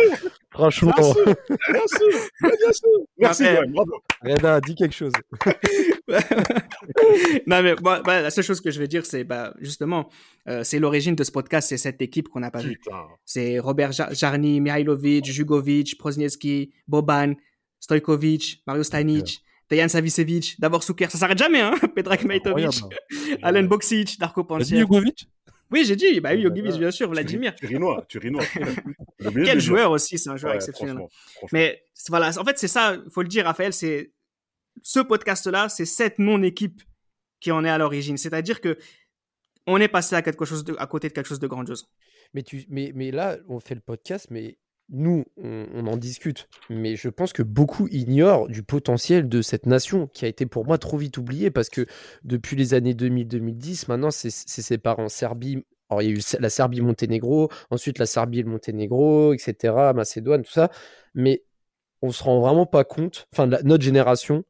[0.52, 1.26] Franchement, bien sûr,
[1.72, 2.08] bien sûr,
[2.50, 2.90] bien sûr.
[3.18, 3.44] Merci.
[4.24, 5.14] Reda, dis quelque chose.
[7.47, 10.10] non, mais bah, la seule chose que je vais dire, c'est bah, justement,
[10.47, 12.80] euh, c'est l'origine de ce podcast, c'est cette équipe qu'on n'a pas vue.
[13.26, 17.34] C'est Robert Ja- Jarny, Mihailovic, Jugovic, Proznieski, Boban,
[17.80, 22.82] Stojkovic, Mario Stanic, Dejan Savicevic, Davor Suker, ça s'arrête jamais, hein Pedrag Majtovic,
[23.41, 24.86] Alen Boksic, Darko Pancic.
[25.69, 27.54] Oui, j'ai dit, bah oui, bien sûr, Vladimir.
[27.56, 28.43] Turinois, Turinois.
[29.19, 30.97] Quel joueur aussi, c'est un joueur exceptionnel.
[31.52, 34.12] Mais voilà, en fait, c'est ça, faut le dire, Raphaël, c'est
[34.84, 36.82] ce podcast-là, c'est cette non-équipe
[37.40, 38.18] qui en est à l'origine.
[38.18, 38.78] C'est-à-dire que
[39.68, 41.90] on est passé à quelque chose à côté de quelque chose de grandiose.
[42.34, 44.58] Mais, tu, mais, là, on fait le podcast, mais
[44.90, 46.48] nous, on, en discute.
[46.70, 50.66] Mais je pense que beaucoup ignorent du potentiel de cette nation qui a été pour
[50.66, 51.86] moi trop vite oubliée parce que
[52.24, 55.66] depuis les années 2000-2010, maintenant, c'est séparé en Serbie.
[55.90, 60.52] Alors, il y a eu la Serbie-Monténégro, ensuite la Serbie le Monténégro, etc., Macédoine, tout
[60.52, 60.70] ça.
[61.13, 61.44] Mais
[62.02, 64.44] on se rend vraiment pas compte, enfin, notre génération,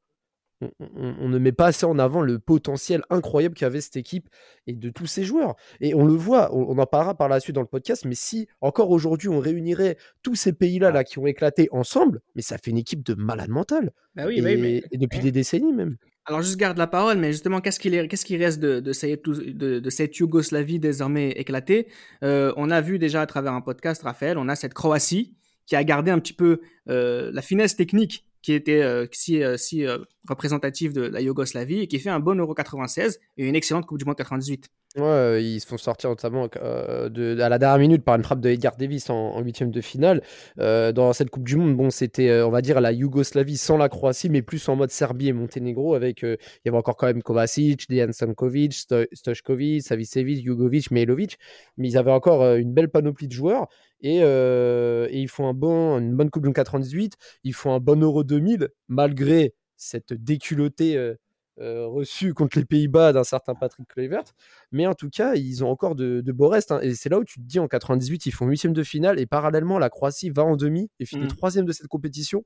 [0.62, 4.30] on, ne met pas assez en avant le potentiel incroyable qu'avait cette équipe
[4.66, 5.56] et de tous ces joueurs.
[5.82, 8.48] Et on le voit, on, en parlera par la suite dans le podcast, mais si
[8.62, 12.72] encore aujourd'hui on réunirait tous ces pays-là là, qui ont éclaté ensemble, mais ça fait
[12.72, 13.92] une équipe de malade mental.
[14.16, 15.98] Bah oui, et, et depuis des décennies même.
[16.28, 17.96] Alors, juste garde la parole, mais justement, qu'est-ce qu'il
[18.44, 21.88] reste de, cette, Yougoslavie désormais éclatée?
[22.22, 25.78] Euh, On a vu déjà à travers un podcast, Raphaël, on a cette Croatie qui
[25.78, 30.06] a gardé un petit peu euh, la finesse technique qui était euh, si, euh, euh,
[30.30, 33.98] représentatif de la Yougoslavie et qui fait un bon Euro 96 et une excellente Coupe
[33.98, 34.70] du Monde 98.
[34.98, 38.50] Ouais, ils se font sortir notamment de, à la dernière minute par une frappe de
[38.50, 40.24] Edgar Davis en huitième de finale.
[40.58, 44.30] dans cette Coupe du Monde, bon, c'était, on va dire, la Yougoslavie sans la Croatie,
[44.30, 45.94] mais plus en mode Serbie et Monténégro.
[45.94, 51.38] Avec, il y avait encore quand même Kovacic, Dejan Stankovic, Stojkovic, Savicevic, Jugovic, Mihailovic.
[51.78, 53.68] Mais ils avaient encore une belle panoplie de joueurs.
[54.06, 58.70] Euh, et, ils font une bonne Coupe du 98, ils font un bon Euro 2000,
[58.88, 61.14] malgré cette déculottée
[61.60, 64.24] euh, reçue contre les Pays-Bas d'un certain Patrick Kluivert.
[64.72, 66.72] Mais en tout cas, ils ont encore de, beaux restes.
[66.72, 66.80] Hein.
[66.82, 69.26] Et c'est là où tu te dis, en 98, ils font huitième de finale, et
[69.26, 71.30] parallèlement, la Croatie va en demi et finit mmh.
[71.30, 72.44] troisième de cette compétition.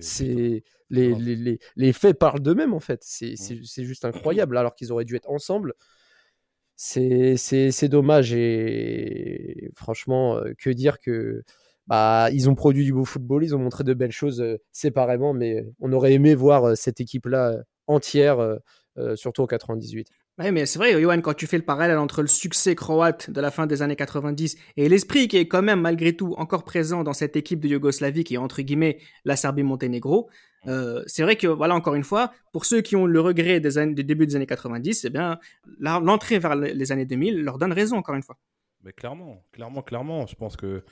[0.00, 3.00] C'est les, les, les, faits parlent d'eux-mêmes en fait.
[3.02, 3.82] C'est mmh.
[3.82, 4.56] juste incroyable.
[4.56, 5.74] Alors qu'ils auraient dû être ensemble,
[6.76, 11.42] c'est dommage et franchement, euh, que dire que
[11.86, 15.32] bah, ils ont produit du beau football, ils ont montré de belles choses euh, séparément,
[15.34, 18.58] mais on aurait aimé voir euh, cette équipe-là entière,
[19.14, 20.08] surtout en 98.
[20.38, 23.40] Oui, mais c'est vrai, Johan, quand tu fais le parallèle entre le succès croate de
[23.40, 27.04] la fin des années 90 et l'esprit qui est quand même malgré tout encore présent
[27.04, 30.30] dans cette équipe de Yougoslavie qui est entre guillemets la Serbie-Monténégro,
[30.68, 33.76] euh, c'est vrai que, voilà, encore une fois, pour ceux qui ont le regret des,
[33.76, 35.38] années, des débuts des années 90, eh bien,
[35.78, 38.38] l'entrée vers les années 2000 leur donne raison, encore une fois.
[38.84, 40.26] Mais clairement, clairement, clairement.
[40.26, 40.82] Je pense que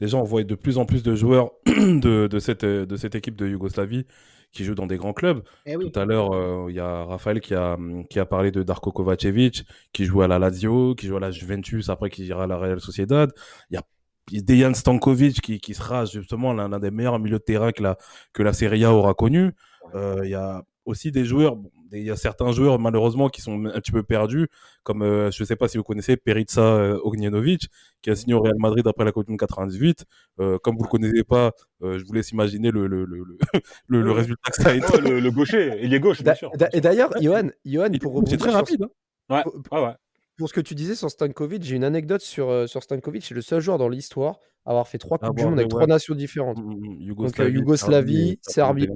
[0.00, 3.36] déjà, on voit de plus en plus de joueurs de, de, cette, de cette équipe
[3.36, 4.06] de Yougoslavie
[4.52, 5.42] qui jouent dans des grands clubs.
[5.66, 7.76] Eh Tout à l'heure, euh, il y a Raphaël qui a,
[8.10, 11.30] qui a parlé de Darko Kovacevic, qui joue à la Lazio, qui joue à la
[11.30, 13.30] Juventus, après qui ira à la Real Sociedad.
[13.70, 17.72] Il y a Dejan Stankovic qui, qui sera justement l'un des meilleurs milieux de terrain
[17.72, 17.96] que la,
[18.32, 19.52] que la Serie A aura connu.
[19.94, 21.56] Euh, il y a aussi des joueurs,
[21.92, 24.48] il y a certains joueurs malheureusement qui sont un petit peu perdus,
[24.82, 27.68] comme euh, je ne sais pas si vous connaissez Perica euh, Ognjenovic,
[28.02, 30.04] qui a signé au Real Madrid après la Coupe du 98.
[30.40, 33.36] Euh, comme vous le connaissez pas, je vous laisse imaginer le, le, le, le,
[34.02, 35.00] le résultat que ça a été.
[35.00, 36.50] le, gaucher, il est gauche, bien sûr.
[36.72, 38.82] Et d'ailleurs, Johan, Johan pour C'est très rapide.
[39.30, 39.44] Hein.
[39.44, 39.80] Ouais.
[39.80, 39.94] ouais
[40.38, 43.24] pour ce que tu disais sur Stankovic, j'ai une anecdote sur, euh, sur Stankovic.
[43.24, 45.68] C'est le seul joueur dans l'histoire à avoir fait trois ah Coupes du Monde avec
[45.68, 46.58] trois nations différentes.
[46.58, 48.88] Mmh, mmh, Donc euh, Yougoslavie, Serbie,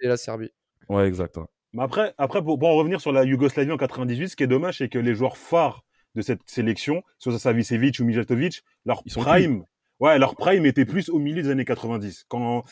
[0.00, 0.50] et la Serbie.
[0.88, 1.38] Ouais, exact.
[1.74, 4.78] Mais après, après pour, en revenir sur la Yougoslavie en 98, ce qui est dommage,
[4.78, 5.84] c'est que les joueurs phares
[6.14, 9.64] de cette sélection, soit Savicevic ou Mijatovic, leur prime,
[9.98, 12.62] ouais, leur prime était plus au milieu des années 90, quand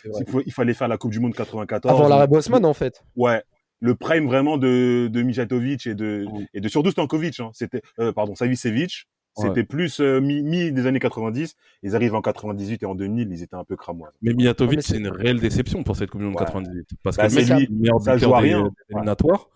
[0.47, 1.93] il, fallait faire la Coupe du Monde 94.
[1.93, 3.03] Avant la Bosman, en fait.
[3.17, 3.43] Ouais,
[3.81, 7.41] le prime vraiment de, de Mijatovic et de, et de surtout Stankovic.
[7.41, 7.51] Hein.
[7.53, 9.09] C'était, euh, pardon, Savicevic.
[9.37, 11.57] C'était plus euh, mi, des années 90.
[11.83, 14.13] Ils arrivent en 98 et en 2000, ils étaient un peu cramois.
[14.21, 16.91] Mais Mijatovic, c'est une réelle déception pour cette Coupe du Monde 98.
[17.03, 18.49] Parce bah, que meilleur buteur des,
[18.91, 19.49] éliminatoires.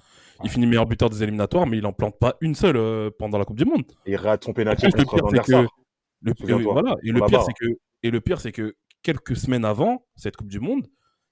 [0.45, 3.39] Il finit meilleur buteur des éliminatoires, mais il en plante pas une seule euh, pendant
[3.39, 3.85] la Coupe du Monde.
[4.07, 5.67] Et il rate son pénalty contre Van der
[6.23, 6.97] Le, voilà.
[7.05, 7.67] Et le pire, c'est que,
[8.03, 10.87] et le pire, c'est que quelques semaines avant cette Coupe du Monde,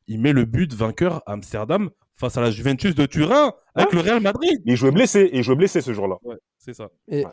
[0.07, 3.97] il met le but vainqueur à Amsterdam face à la Juventus de Turin avec hein
[3.97, 4.61] le Real Madrid.
[4.65, 6.17] Il jouait blessé, il jouait blessé ce jour-là.
[6.23, 6.91] Ouais, c'est ça.
[7.09, 7.25] Et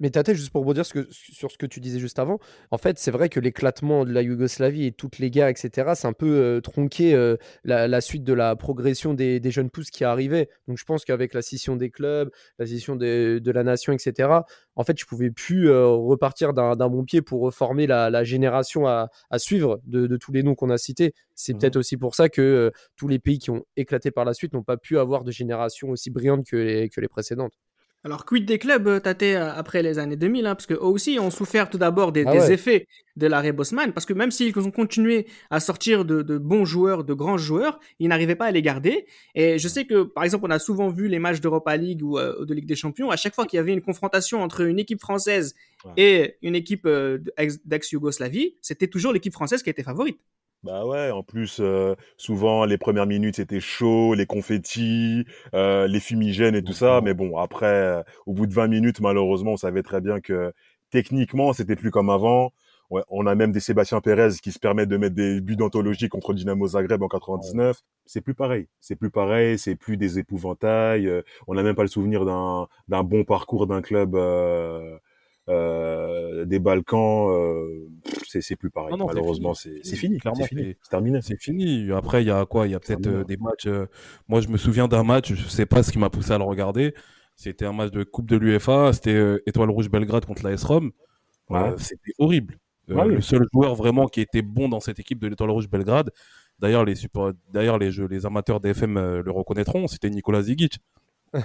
[0.00, 2.38] mais Tate, juste pour ce sur ce que tu disais juste avant,
[2.70, 6.06] en fait, c'est vrai que l'éclatement de la Yougoslavie et toutes les gars, etc., c'est
[6.06, 10.48] un peu euh, tronqué euh, la, suite de la progression des, jeunes pousses qui arrivaient.
[10.68, 14.28] Donc je pense qu'avec la scission des clubs, la scission de la nation, etc.,
[14.76, 19.08] en fait, je pouvais plus euh, repartir d'un bon pied pour reformer la, génération à,
[19.38, 21.14] suivre de, tous les noms qu'on a cités.
[21.34, 24.34] C'est mmh peut-être aussi pour ça que tous les pays qui ont éclaté par la
[24.34, 27.54] suite n'ont pas pu avoir de génération aussi brillante que les, que les précédentes.
[28.02, 31.18] Alors, quid des clubs, euh, Tate, euh, après les années 2000 hein, Parce qu'eux aussi
[31.18, 32.86] ont souffert tout d'abord des, Ah des effets
[33.16, 33.92] de l'arrêt Bosman.
[33.92, 37.78] Parce que même s'ils ont continué à sortir de, de bons joueurs, de grands joueurs,
[37.98, 39.04] ils n'arrivaient pas à les garder.
[39.34, 42.18] Et je sais que, par exemple, on a souvent vu les matchs d'Europa League ou
[42.18, 43.10] euh, de Ligue des Champions.
[43.10, 45.54] À chaque fois qu'il y avait une confrontation entre une équipe française
[45.98, 50.18] et une équipe euh, d'ex- d'ex-Yougoslavie, c'était toujours l'équipe française qui était favorite.
[50.62, 56.00] Bah ouais, en plus, euh, souvent, les premières minutes, c'était chaud, les confettis, euh, les
[56.00, 57.00] fumigènes et tout ça.
[57.02, 60.52] Mais bon, après, euh, au bout de 20 minutes, malheureusement, on savait très bien que
[60.90, 62.52] techniquement, c'était plus comme avant.
[62.90, 66.08] Ouais, on a même des Sébastien Pérez qui se permettent de mettre des buts d'anthologie
[66.10, 67.78] contre Dynamo Zagreb en 99.
[68.04, 68.66] C'est plus pareil.
[68.80, 69.58] C'est plus pareil.
[69.58, 71.08] C'est plus des épouvantails.
[71.46, 74.16] on n'a même pas le souvenir d'un d'un bon parcours d'un club
[75.48, 77.30] euh, des Balkans.
[77.30, 77.88] euh,
[78.26, 78.92] c'est plus pareil.
[78.92, 80.18] Non, non, c'est Malheureusement, c'est fini.
[80.18, 81.20] Clairement, C'est terminé.
[81.22, 81.90] C'est fini.
[81.92, 82.66] Après, il y a quoi?
[82.66, 83.68] Il y a peut-être euh, des matchs.
[84.28, 85.32] Moi, je me souviens d'un match.
[85.32, 86.94] Je sais pas ce qui m'a poussé à le regarder.
[87.36, 88.92] C'était un match de Coupe de l'UEFA.
[88.92, 90.92] C'était Étoile Rouge Belgrade contre la S-Rom.
[91.48, 91.74] Ouais.
[91.78, 92.58] C'était horrible.
[92.88, 93.06] Ouais.
[93.06, 96.10] Le seul joueur vraiment qui était bon dans cette équipe de l'Étoile Rouge Belgrade,
[96.58, 96.94] d'ailleurs les
[97.54, 100.80] les jeux, les amateurs d'FM le reconnaîtront, c'était Nicolas Zigic.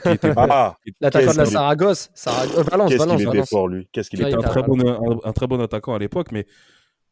[0.03, 3.49] Qui était, Ah, L'attaquant de la Saragosse, Saragosse- euh, Valence, qu'est-ce Valence, qu'il était Valence.
[3.49, 3.87] fort, lui?
[3.91, 4.75] Qu'est-ce qu'il était il un était très fort.
[4.75, 4.87] bon
[5.23, 6.47] un, un très bon attaquant à l'époque, mais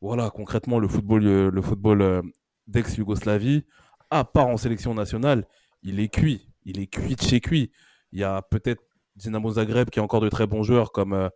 [0.02, 2.22] voilà concrètement le football euh, le football euh,
[2.68, 3.66] d'ex-Yougoslavie,
[4.10, 5.46] à part en sélection nationale,
[5.84, 7.72] il est cuit, il est cuit de chez cuit.
[8.12, 8.82] Il y a peut-être
[9.16, 11.30] Dinamo Zagreb qui a encore de très bons joueurs comme euh,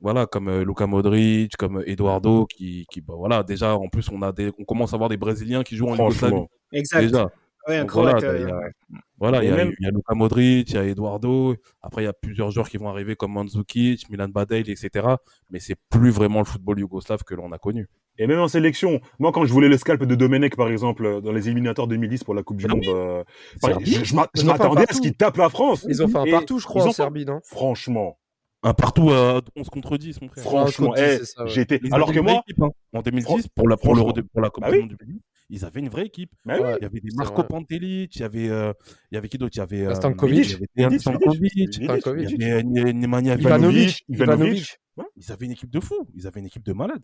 [0.00, 4.20] voilà comme euh, Luka Modric, comme Eduardo qui qui bah, voilà déjà en plus on
[4.22, 6.48] a des on commence à avoir des Brésiliens qui jouent en Yougoslavie Franchement.
[6.72, 7.00] Exact.
[7.00, 7.30] déjà.
[7.68, 8.70] Ouais, un voilà, Croate, il y a- euh,
[9.18, 11.54] Voilà, il y, a, même- il y a Luka Modric, il y a Eduardo.
[11.80, 15.06] Après, il y a plusieurs joueurs qui vont arriver comme Mandzukic, Milan Badel, etc.
[15.50, 17.86] Mais c'est plus vraiment le football yougoslave que l'on a connu.
[18.18, 21.20] Et même en sélection, moi quand je voulais le scalp de Domenech par exemple euh,
[21.22, 23.24] dans les éliminatoires 2010 pour la Coupe du Monde, euh,
[23.62, 25.86] je, m'attendais à ce qu'il tape la France.
[25.88, 27.40] Ils ont fait un partout, je crois, en Serbie, non?
[27.44, 28.18] Franchement,
[28.64, 30.44] Un partout à 11 contre 10, mon frère.
[30.44, 31.48] franchement, contre dix, eh, ouais.
[31.48, 31.80] j'étais.
[31.90, 32.70] Alors que moi, équipe, hein.
[32.92, 34.80] en 2010, pour la, pour, l'Euro de- pour la Coupe Bah du oui.
[34.82, 35.20] Monde du 2010,
[35.50, 36.30] ils avaient une vraie équipe.
[36.44, 36.76] bah Ouais.
[36.78, 37.42] Il y avait des Marco.
[37.42, 38.72] Pantelic, il y avait, euh,
[39.10, 39.54] il y avait qui d'autre?
[39.56, 40.58] Il y avait euh, Stankovic.
[40.76, 41.88] il y avait Stankovic, il y
[42.44, 44.78] avait Ne- Nemanja Ivanovic, Ivanovic.
[45.16, 46.06] Ils avaient une équipe de fous.
[46.14, 47.02] Ils avaient une équipe de malades.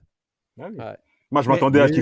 [0.61, 0.69] Ah.
[0.69, 0.97] Ouais.
[1.31, 1.93] Moi, je m'attendais à ce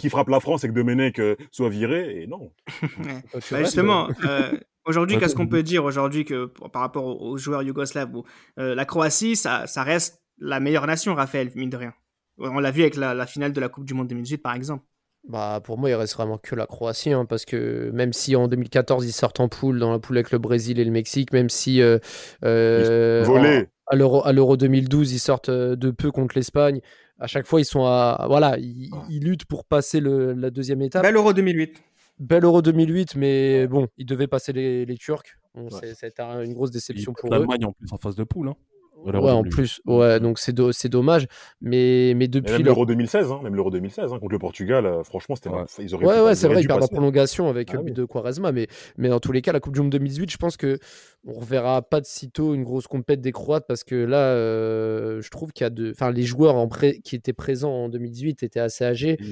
[0.00, 2.52] qu'il frappe, la France et que Domenech euh, soit viré, et non.
[3.50, 4.52] Bah, justement, euh,
[4.88, 8.24] aujourd'hui, Ouais, qu'est-ce qu'on peut dire aujourd'hui que par rapport aux, joueurs yougoslaves bon,
[8.58, 11.92] euh, La Croatie, ça, ça reste la meilleure nation, Raphaël, mine de rien.
[12.38, 14.84] On l'a vu avec la, la finale de la Coupe du Monde 2018, par exemple.
[15.28, 18.46] Bah, pour moi, il reste vraiment que la Croatie, hein, parce que même si en
[18.48, 21.48] 2014 ils sortent en poule, dans la poule avec le Brésil et le Mexique, même
[21.50, 21.98] si euh,
[22.44, 23.58] euh, Volé.
[23.58, 26.80] en- à l'Euro à l'Euro 2012 ils sortent euh, de peu contre l'Espagne,
[27.18, 30.82] à chaque fois ils sont à voilà, ils, ils luttent pour passer le- la deuxième
[30.82, 31.02] étape.
[31.02, 31.82] Bel Euro 2008.
[32.18, 35.22] Bel Euro 2008, mais bon, ils devaient passer les, les Turcs.
[35.54, 35.68] Bon, Ouais.
[35.80, 37.32] c'est- C'était un- une grosse déception pour eux.
[37.38, 38.48] l'Allemagne en plus en phase de poule.
[38.48, 38.56] Hein.
[39.04, 39.50] Ouais, en 2008.
[39.50, 41.28] plus, ouais, donc c'est do- c'est dommage.
[41.60, 44.86] Mais, mais depuis même leur l'Euro 2016, hein, même l'Euro 2016 hein, contre le Portugal,
[44.86, 45.62] euh, franchement, c'était Ouais.
[45.78, 47.90] ils auraient Ouais, pu- ouais, c'est vrai, ils perdent en prolongation avec Ah le but
[47.90, 47.94] oui.
[47.94, 50.56] de Quaresma, mais, mais dans tous les cas, la Coupe du Monde 2018, je pense
[50.56, 50.80] que
[51.24, 55.30] on reverra pas de sitôt une grosse compète des Croates parce que là, euh, je
[55.30, 58.42] trouve qu'il y a de, enfin, les joueurs en pré- qui étaient présents en 2018
[58.42, 59.24] étaient assez âgés, Mmh.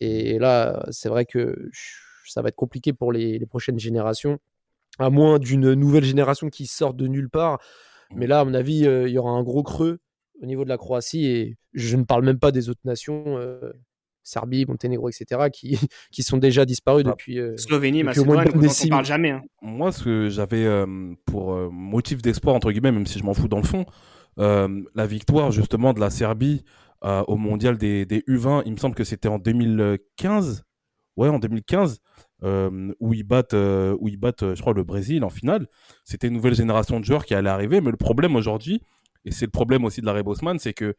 [0.00, 1.70] et là, c'est vrai que
[2.30, 4.38] ça va être compliqué pour les, les prochaines générations,
[4.98, 7.58] à moins d'une nouvelle génération qui sorte de nulle part.
[8.14, 9.98] Mais là, à mon avis, euh, il y aura un gros creux
[10.42, 13.24] au niveau de la Croatie, et je ne parle même pas des autres nations.
[13.38, 13.72] euh,
[14.26, 15.78] Serbie, Monténégro, etc., qui,
[16.10, 17.38] qui sont déjà disparus Ah, depuis.
[17.38, 18.88] euh, Slovénie, depuis Macédoine, on décennie.
[18.90, 19.30] parle jamais.
[19.32, 19.42] hein.
[19.60, 20.86] moi, ce que j'avais euh,
[21.26, 23.84] pour euh, motif d'espoir, entre guillemets, même si je m'en fous dans le fond,
[24.38, 26.64] euh, la victoire justement de la Serbie
[27.04, 30.64] euh, au mondial des, des U20, il me semble que c'était en 2015.
[31.16, 32.00] Ouais, en 2015,
[32.42, 35.66] euh, où ils battent, euh, où ils battent, euh, je crois, le Brésil en finale.
[36.04, 37.80] C'était une nouvelle génération de joueurs qui allait arriver.
[37.80, 38.82] Mais le problème aujourd'hui,
[39.24, 40.94] et c'est le problème aussi de la Bosman, c'est que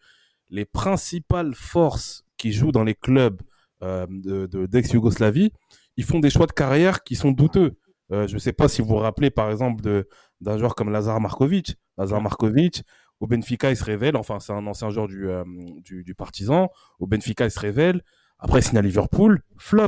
[0.50, 3.42] les principales forces qui jouent dans les clubs
[3.84, 5.52] euh, de- de- d'ex-Yougoslavie,
[5.98, 7.78] ils font des choix de carrière qui sont douteux.
[8.12, 10.04] Je ne sais pas si vous vous rappelez, par exemple,
[10.40, 11.76] d'un joueur comme Lazar Markovic.
[11.98, 12.84] Lazar Markovic,
[13.20, 14.16] au Benfica, il se révèle.
[14.16, 15.28] Enfin, c'est un ancien joueur du,
[15.84, 16.70] du, du Partizan.
[17.00, 18.04] Au Benfica, il se révèle.
[18.40, 19.42] Après, il signe à Liverpool.
[19.58, 19.88] Flop.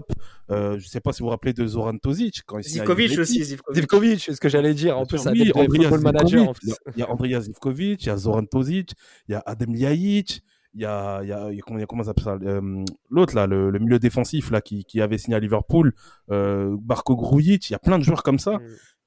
[0.49, 2.41] Euh, je ne sais pas si vous vous rappelez de Zoran Tozic.
[2.45, 3.75] Quand il Zivkovic aussi, Zivkovic.
[3.81, 4.97] Zivkovic, c'est ce que j'allais dire.
[4.97, 6.49] En plus, ça Oui, Andrija Manager.
[6.49, 6.67] en plus.
[6.67, 8.91] Il y a- il y a Andrija Zivkovic, il y a Zoran Tozic,
[9.27, 10.41] il y a Adem Ljajic,
[10.73, 12.85] il y a, il y a, il y a- comment, comment ça s'appelle ça euh,
[13.09, 15.93] L'autre, là, le, le milieu défensif là, qui, qui avait signé à Liverpool,
[16.31, 18.59] euh, Barco Grujic, il y a plein de joueurs comme ça.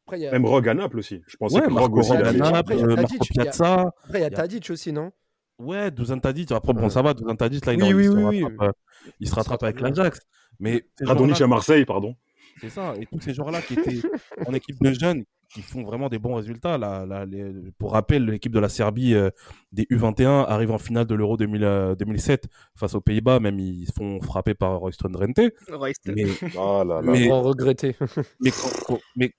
[0.06, 1.22] Après, il y a, Même Rogue à Naples aussi.
[1.26, 2.12] Je pensais Ouais, que Rogue Marco aussi.
[2.12, 2.28] Après,
[2.82, 2.96] euh,
[4.14, 5.12] il y a- Tadic aussi, non
[5.60, 6.50] Ouais, Dusan Tadic.
[6.52, 8.42] Après, bon, ça va, Dusan Tadic, là, il, Oui, en- il oui, se oui, oui.
[8.44, 8.62] rattrape,
[9.06, 10.20] euh, il se rattrape avec l'Ajax.
[10.58, 12.14] Mais à Marseille, pardon.
[12.60, 12.94] c'est ça.
[13.00, 14.00] Et tous ces joueurs-là qui étaient
[14.46, 16.78] en équipe de jeunes, qui font vraiment des bons résultats.
[16.78, 19.30] Là, là, les- pour rappel, l'équipe de la Serbie euh,
[19.72, 22.46] des U21 arrive en finale de l'Euro 2000, euh, 2007
[22.76, 23.40] face aux Pays-Bas.
[23.40, 25.40] Même ils se font frapper par Royston Drenthe.
[25.72, 26.12] Royston.
[26.14, 27.02] Mais, Ah là là.
[27.02, 27.96] Mais- Grand regretté.
[28.40, 29.32] mais, quand- quand- mais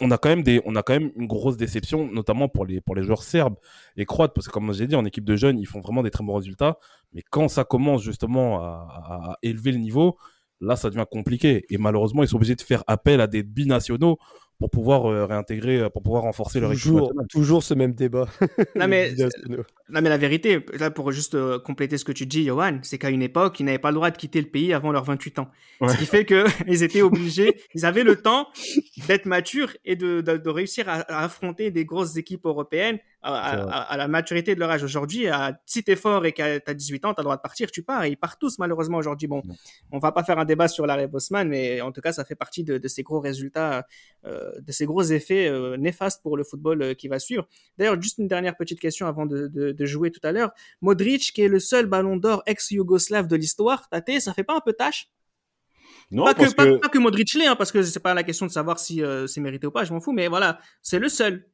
[0.00, 3.56] on a quand même une grosse déception, notamment pour les, joueurs serbes
[3.96, 6.10] et croates, parce que comme j'ai dit, en équipe de jeunes, ils font vraiment des
[6.10, 6.78] très bons résultats.
[7.12, 10.16] Mais quand ça commence justement à élever le niveau,
[10.60, 11.64] là, ça devient compliqué.
[11.70, 14.18] Et malheureusement, ils sont obligés de faire appel à des binationaux
[14.58, 17.26] pour pouvoir euh, réintégrer, euh, pour pouvoir renforcer leur équipe toujours, nationale.
[17.28, 18.28] toujours ce même débat.
[18.76, 19.14] Non, mais-.
[19.90, 23.10] Non, la vérité, là, pour juste euh, compléter ce que tu dis, Johan, c'est qu'à
[23.10, 25.50] une époque, ils n'avaient pas le droit de quitter le pays avant leurs 28 ans.
[25.86, 26.46] Ce qui fait qu'ils
[26.82, 28.48] étaient obligés, ils avaient le temps
[29.06, 32.98] d'être matures et de, de, de réussir à, à affronter des grosses équipes européennes
[33.32, 34.82] à, la maturité de leur âge.
[34.82, 37.70] Aujourd'hui, à- si t'es fort et que t'as 18 ans, t'as le droit de partir,
[37.70, 38.04] tu pars.
[38.04, 39.28] Et ils partent tous, malheureusement, aujourd'hui.
[39.28, 39.54] Bon, Ouais.
[39.92, 42.34] on va pas faire un débat sur l'arrêt Bosman, mais en tout cas, ça fait
[42.34, 43.86] partie de, de ces gros résultats,
[44.26, 47.48] euh, de ces gros effets euh, néfastes pour le football euh, qui va suivre.
[47.78, 50.50] D'ailleurs, juste une dernière petite question avant de, de, de jouer tout à l'heure.
[50.82, 54.60] Modric, qui est le seul ballon d'or ex-yougoslave de l'histoire, Tate, ça fait pas un
[54.60, 55.08] peu tâche?
[56.10, 58.12] Non, pas, que, parce pas, que pas que Modric l'est, hein, parce que c'est pas
[58.14, 60.58] la question de savoir si euh, c'est mérité ou pas, je m'en fous, mais voilà,
[60.82, 61.46] c'est le seul.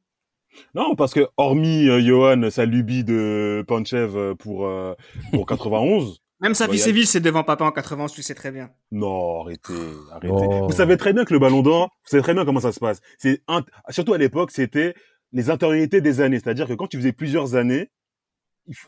[0.75, 4.93] Non, parce que hormis euh, Johan, sa lubie de Panchev euh, pour euh,
[5.31, 6.19] pour 91.
[6.41, 8.71] Même Bah, y a- Savicevic, c'est devant papa en 80, tu le sais très bien.
[8.91, 9.73] Non, arrêtez,
[10.11, 10.33] arrêtez.
[10.35, 10.65] Oh.
[10.67, 12.79] Vous savez très bien que le Ballon d'Or, vous savez très bien comment ça se
[12.79, 12.99] passe.
[13.19, 14.95] C'est un- surtout à l'époque, c'était
[15.33, 17.91] les intériorités des années, c'est-à-dire que quand tu faisais plusieurs années,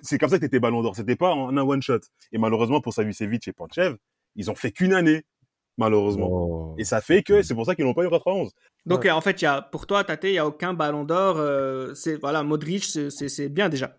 [0.02, 0.96] c'est comme ça que t'étais Ballon d'Or.
[0.96, 2.00] C'était pas en un one shot.
[2.32, 3.96] Et malheureusement pour Savicevic et Panchev,
[4.36, 5.24] ils ont fait qu'une année,
[5.78, 6.28] malheureusement.
[6.32, 6.76] Oh.
[6.78, 8.52] Et ça fait que c'est pour ça qu'ils n'ont pas eu 91.
[8.86, 11.38] Donc, en fait, il y a, pour toi, Tate, il n'y a aucun ballon d'or.
[11.38, 13.96] euh, c'est, voilà, Modric, c'est, bien déjà.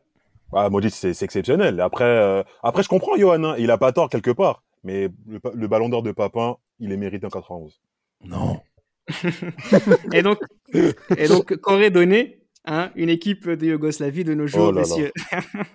[0.53, 1.81] Ah, Modric, c'est exceptionnel.
[1.81, 3.43] Après, euh, après, je comprends Johan.
[3.45, 6.93] Hein, il a pas tort quelque part, mais le, le Ballon d'Or de Papin, il
[6.93, 7.81] est mérité en 91.
[8.25, 8.61] Non.
[10.13, 10.39] Et donc,
[10.73, 14.87] et donc qu'aurait donné hein, une équipe de Yougoslavie de nos jours, Oh là là.
[14.89, 15.13] messieurs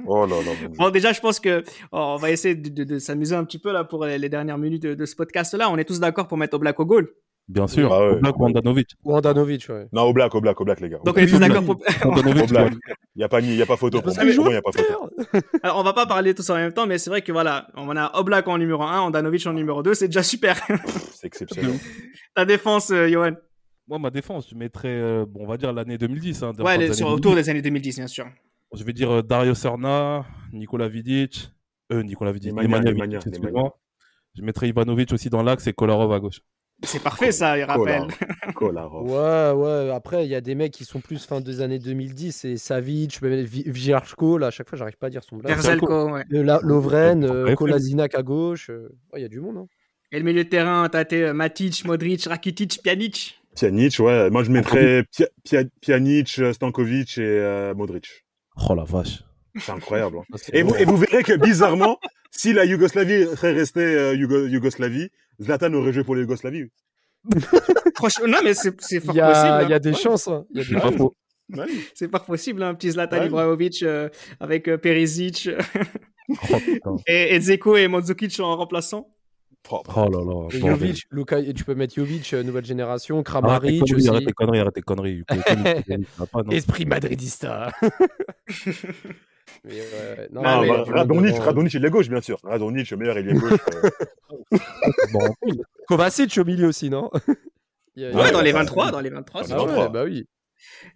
[0.05, 0.41] Oh là là.
[0.45, 0.67] mon Dieu.
[0.77, 3.59] Bon, déjà, je pense que oh, on va essayer de, de- de s'amuser un petit
[3.59, 5.69] peu là pour les, les dernières minutes de, de ce podcast-là.
[5.69, 7.07] On est tous d'accord pour mettre au black au goal.
[7.47, 7.91] Bien sûr.
[7.91, 8.13] Ah ouais.
[8.17, 8.89] Oblak ou Andanovic.
[9.03, 9.87] Ou Andanovic, ouais.
[9.91, 10.99] Non, black, au black, les gars.
[11.03, 11.77] Donc, on est tous d'accord pour.
[12.05, 12.73] Andanovic, Oblak.
[13.15, 14.01] Il y a pas, ni- y a pas photo.
[14.03, 15.09] Pour moi, y a pas photo.
[15.63, 17.97] Alors, on va pas parler tous en même temps, mais c'est vrai que voilà, on
[17.97, 20.57] a Oblak en numéro 1, Andanovic en numéro 2, c'est déjà super.
[21.11, 21.71] C'est exceptionnel.
[22.35, 23.31] Ta défense, euh, Johan.
[23.89, 26.43] Moi, ma défense, je mettrais, euh, bon, on va dire l'année 2010.
[26.43, 27.35] Hein, Ouais, les- sur, autour 2010.
[27.43, 28.27] des années 2010, bien sûr.
[28.75, 31.51] Je vais dire euh, Dario Serna, Nikola Vidic,
[31.91, 32.91] euh, Nicolas Vidic, Nemanja.
[34.35, 36.41] Je mettrais Ivanovic aussi dans l'axe et Kolarov à gauche.
[36.83, 38.03] C'est parfait, ça, il rappelle.
[38.55, 39.05] Kolarov.
[39.09, 39.89] Ouais, ouais.
[39.91, 42.31] Après, il y a des mecs qui sont plus fin des années 2010.
[42.31, 44.37] C'est Savic, Vierchko.
[44.37, 45.51] Là, à chaque fois, j'arrive pas à dire son blague.
[45.53, 46.23] Verzelko, ouais.
[46.31, 47.55] Euh, Lovren, euh.
[47.55, 48.69] Kolasinac à gauche.
[48.69, 49.57] euh, Il y a du monde.
[49.57, 49.65] Hein.
[50.11, 53.38] Et le milieu de terrain, Tate, euh, Matic, Modric, Rakitic, Pjanic.
[53.59, 54.29] Pjanic, ouais.
[54.29, 58.07] Moi, je mettrais Pia- Pia- Pjanic, euh, Stankovic et euh, Modric.
[58.69, 59.23] Oh la vache.
[59.59, 60.17] C'est incroyable.
[60.19, 60.37] hein.
[60.53, 61.99] Et vous, et vous verrez que bizarrement,
[62.31, 65.09] si la Yougoslavie serait restée euh, Yougo- Yougoslavie,
[65.41, 66.65] Zlatan aurait joué pour la Yougoslavie.
[67.95, 69.21] Franchement, non, mais c'est fort Il y possible.
[69.21, 69.63] a, hein.
[69.63, 70.27] il y a des chances.
[70.29, 70.45] hein.
[70.51, 71.15] Il y a des C'est pas faux.
[71.55, 71.65] Ouais.
[71.95, 73.25] C'est pas possible, un petit Zlatan Ouais.
[73.25, 74.07] Ibrahimovic euh,
[74.39, 75.49] avec euh, Perisic
[76.85, 79.09] Oh, et, et Dzeko et Mandzukic en remplaçant.
[79.71, 80.47] Oh là là.
[80.49, 84.07] Jovic, Luka, tu peux mettre Jovic, euh, nouvelle génération, Arrête tes Kramaric conneries, aussi.
[84.09, 85.23] arrête tes conneries, arrête tes conneries.
[86.33, 86.51] Non.
[86.51, 87.71] Esprit madridista.
[89.65, 92.39] Mais, euh, non, Ah, mais- bah, du Radonic, monde, Radonic, il est gauche, bien sûr.
[92.43, 93.59] Radonic, le meilleur, il est gauche.
[93.83, 94.57] euh.
[95.11, 95.35] Bon,
[95.87, 97.09] Kovacic au milieu aussi, non?
[97.95, 99.41] Il y a- il y a- Ouais, dans les bah, 23, dans les 23.
[99.43, 99.89] Ah, ouais, 23.
[99.89, 100.25] bah oui.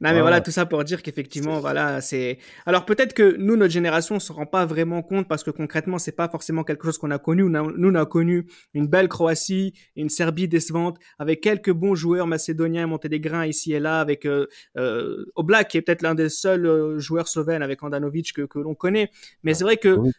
[0.01, 0.21] Non, mais Ah.
[0.21, 2.37] voilà, tout ça pour dire qu'effectivement, voilà, c'est.
[2.65, 5.97] Alors peut-être que nous, notre génération, on se rend pas vraiment compte parce que concrètement,
[5.97, 7.43] c'est pas forcément quelque chose qu'on a connu.
[7.43, 11.95] On a- Nous, on a connu une belle Croatie, une Serbie décevante, avec quelques bons
[11.95, 14.47] joueurs macédoniens montés des grains ici et là, avec euh,
[14.77, 18.59] euh, Oblak, qui est peut-être l'un des seuls euh, joueurs slovènes avec Andanovic que, que
[18.59, 19.09] l'on connaît.
[19.43, 20.11] Mais c'est vrai que Oui.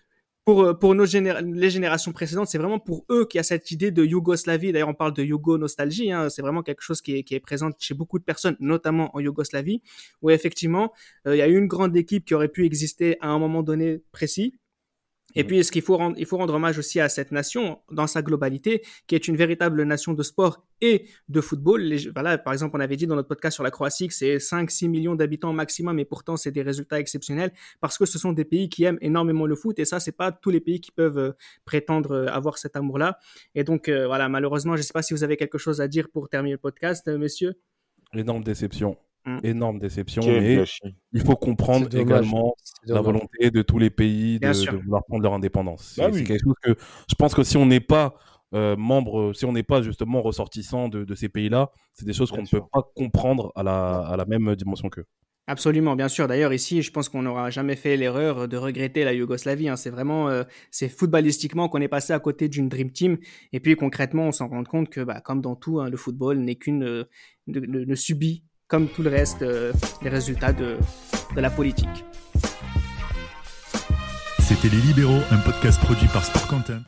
[0.44, 3.70] Pour, euh, pour nos les générations précédentes, c'est vraiment pour eux qu'il y a cette
[3.70, 4.72] idée de Yougoslavie.
[4.72, 6.12] D'ailleurs, on parle de Yougo-nostalgie.
[6.12, 6.28] Hein.
[6.28, 9.20] C'est vraiment quelque chose qui est, qui est présente chez beaucoup de personnes, notamment en
[9.20, 9.80] Yougoslavie,
[10.22, 10.92] où effectivement,
[11.26, 14.02] euh, il y a une grande équipe qui aurait pu exister à un moment donné
[14.12, 14.54] précis.
[15.34, 15.46] Et Mhm.
[15.48, 18.22] puis, ce qu'il faut rendre, il faut rendre hommage aussi à cette nation dans sa
[18.22, 21.82] globalité, qui est une véritable nation de sport et de football.
[21.82, 24.38] Les- voilà, par exemple, on avait dit dans notre podcast sur la Croatie que c'est
[24.38, 28.44] 5-6 millions d'habitants maximum, et pourtant, c'est des résultats exceptionnels parce que ce sont des
[28.44, 31.18] pays qui aiment énormément le foot, et ça, c'est pas tous les pays qui peuvent
[31.18, 31.32] euh,
[31.64, 33.18] prétendre euh, avoir cet amour-là.
[33.54, 36.08] Et donc, euh, voilà, malheureusement, je sais pas si vous avez quelque chose à dire
[36.12, 37.54] pour terminer le podcast, euh, messieurs.
[38.12, 38.96] énorme déception.
[39.26, 39.38] Mm.
[39.42, 40.22] Énorme déception.
[40.22, 40.96] Quel Mais gâchis.
[41.12, 42.54] il faut comprendre également
[42.84, 45.92] la volonté de tous les pays de, vouloir prendre leur indépendance.
[45.94, 46.18] C'est Bah oui.
[46.18, 46.74] c'est quelque chose que
[47.08, 48.14] je pense que si on n'est pas
[48.54, 52.30] euh, membre, si on n'est pas justement ressortissant de, de ces pays-là, c'est des choses
[52.30, 55.06] qu'on ne peut pas comprendre à la, à la même dimension qu'eux.
[55.46, 56.26] Absolument, bien sûr.
[56.26, 59.68] D'ailleurs, ici, je pense qu'on n'aura jamais fait l'erreur de regretter la Yougoslavie.
[59.68, 59.76] Hein.
[59.76, 63.18] C'est vraiment, euh, c'est footballistiquement qu'on est passé à côté d'une dream team.
[63.52, 66.38] Et puis concrètement, on s'en rend compte que, bah, comme dans tout, hein, le football
[66.38, 67.04] n'est qu'une, euh,
[67.46, 70.76] ne, subit comme tout le reste euh, les résultats de,
[71.36, 72.04] de la politique.
[74.40, 76.84] C'était Les Libéraux, un podcast produit par Sport Content.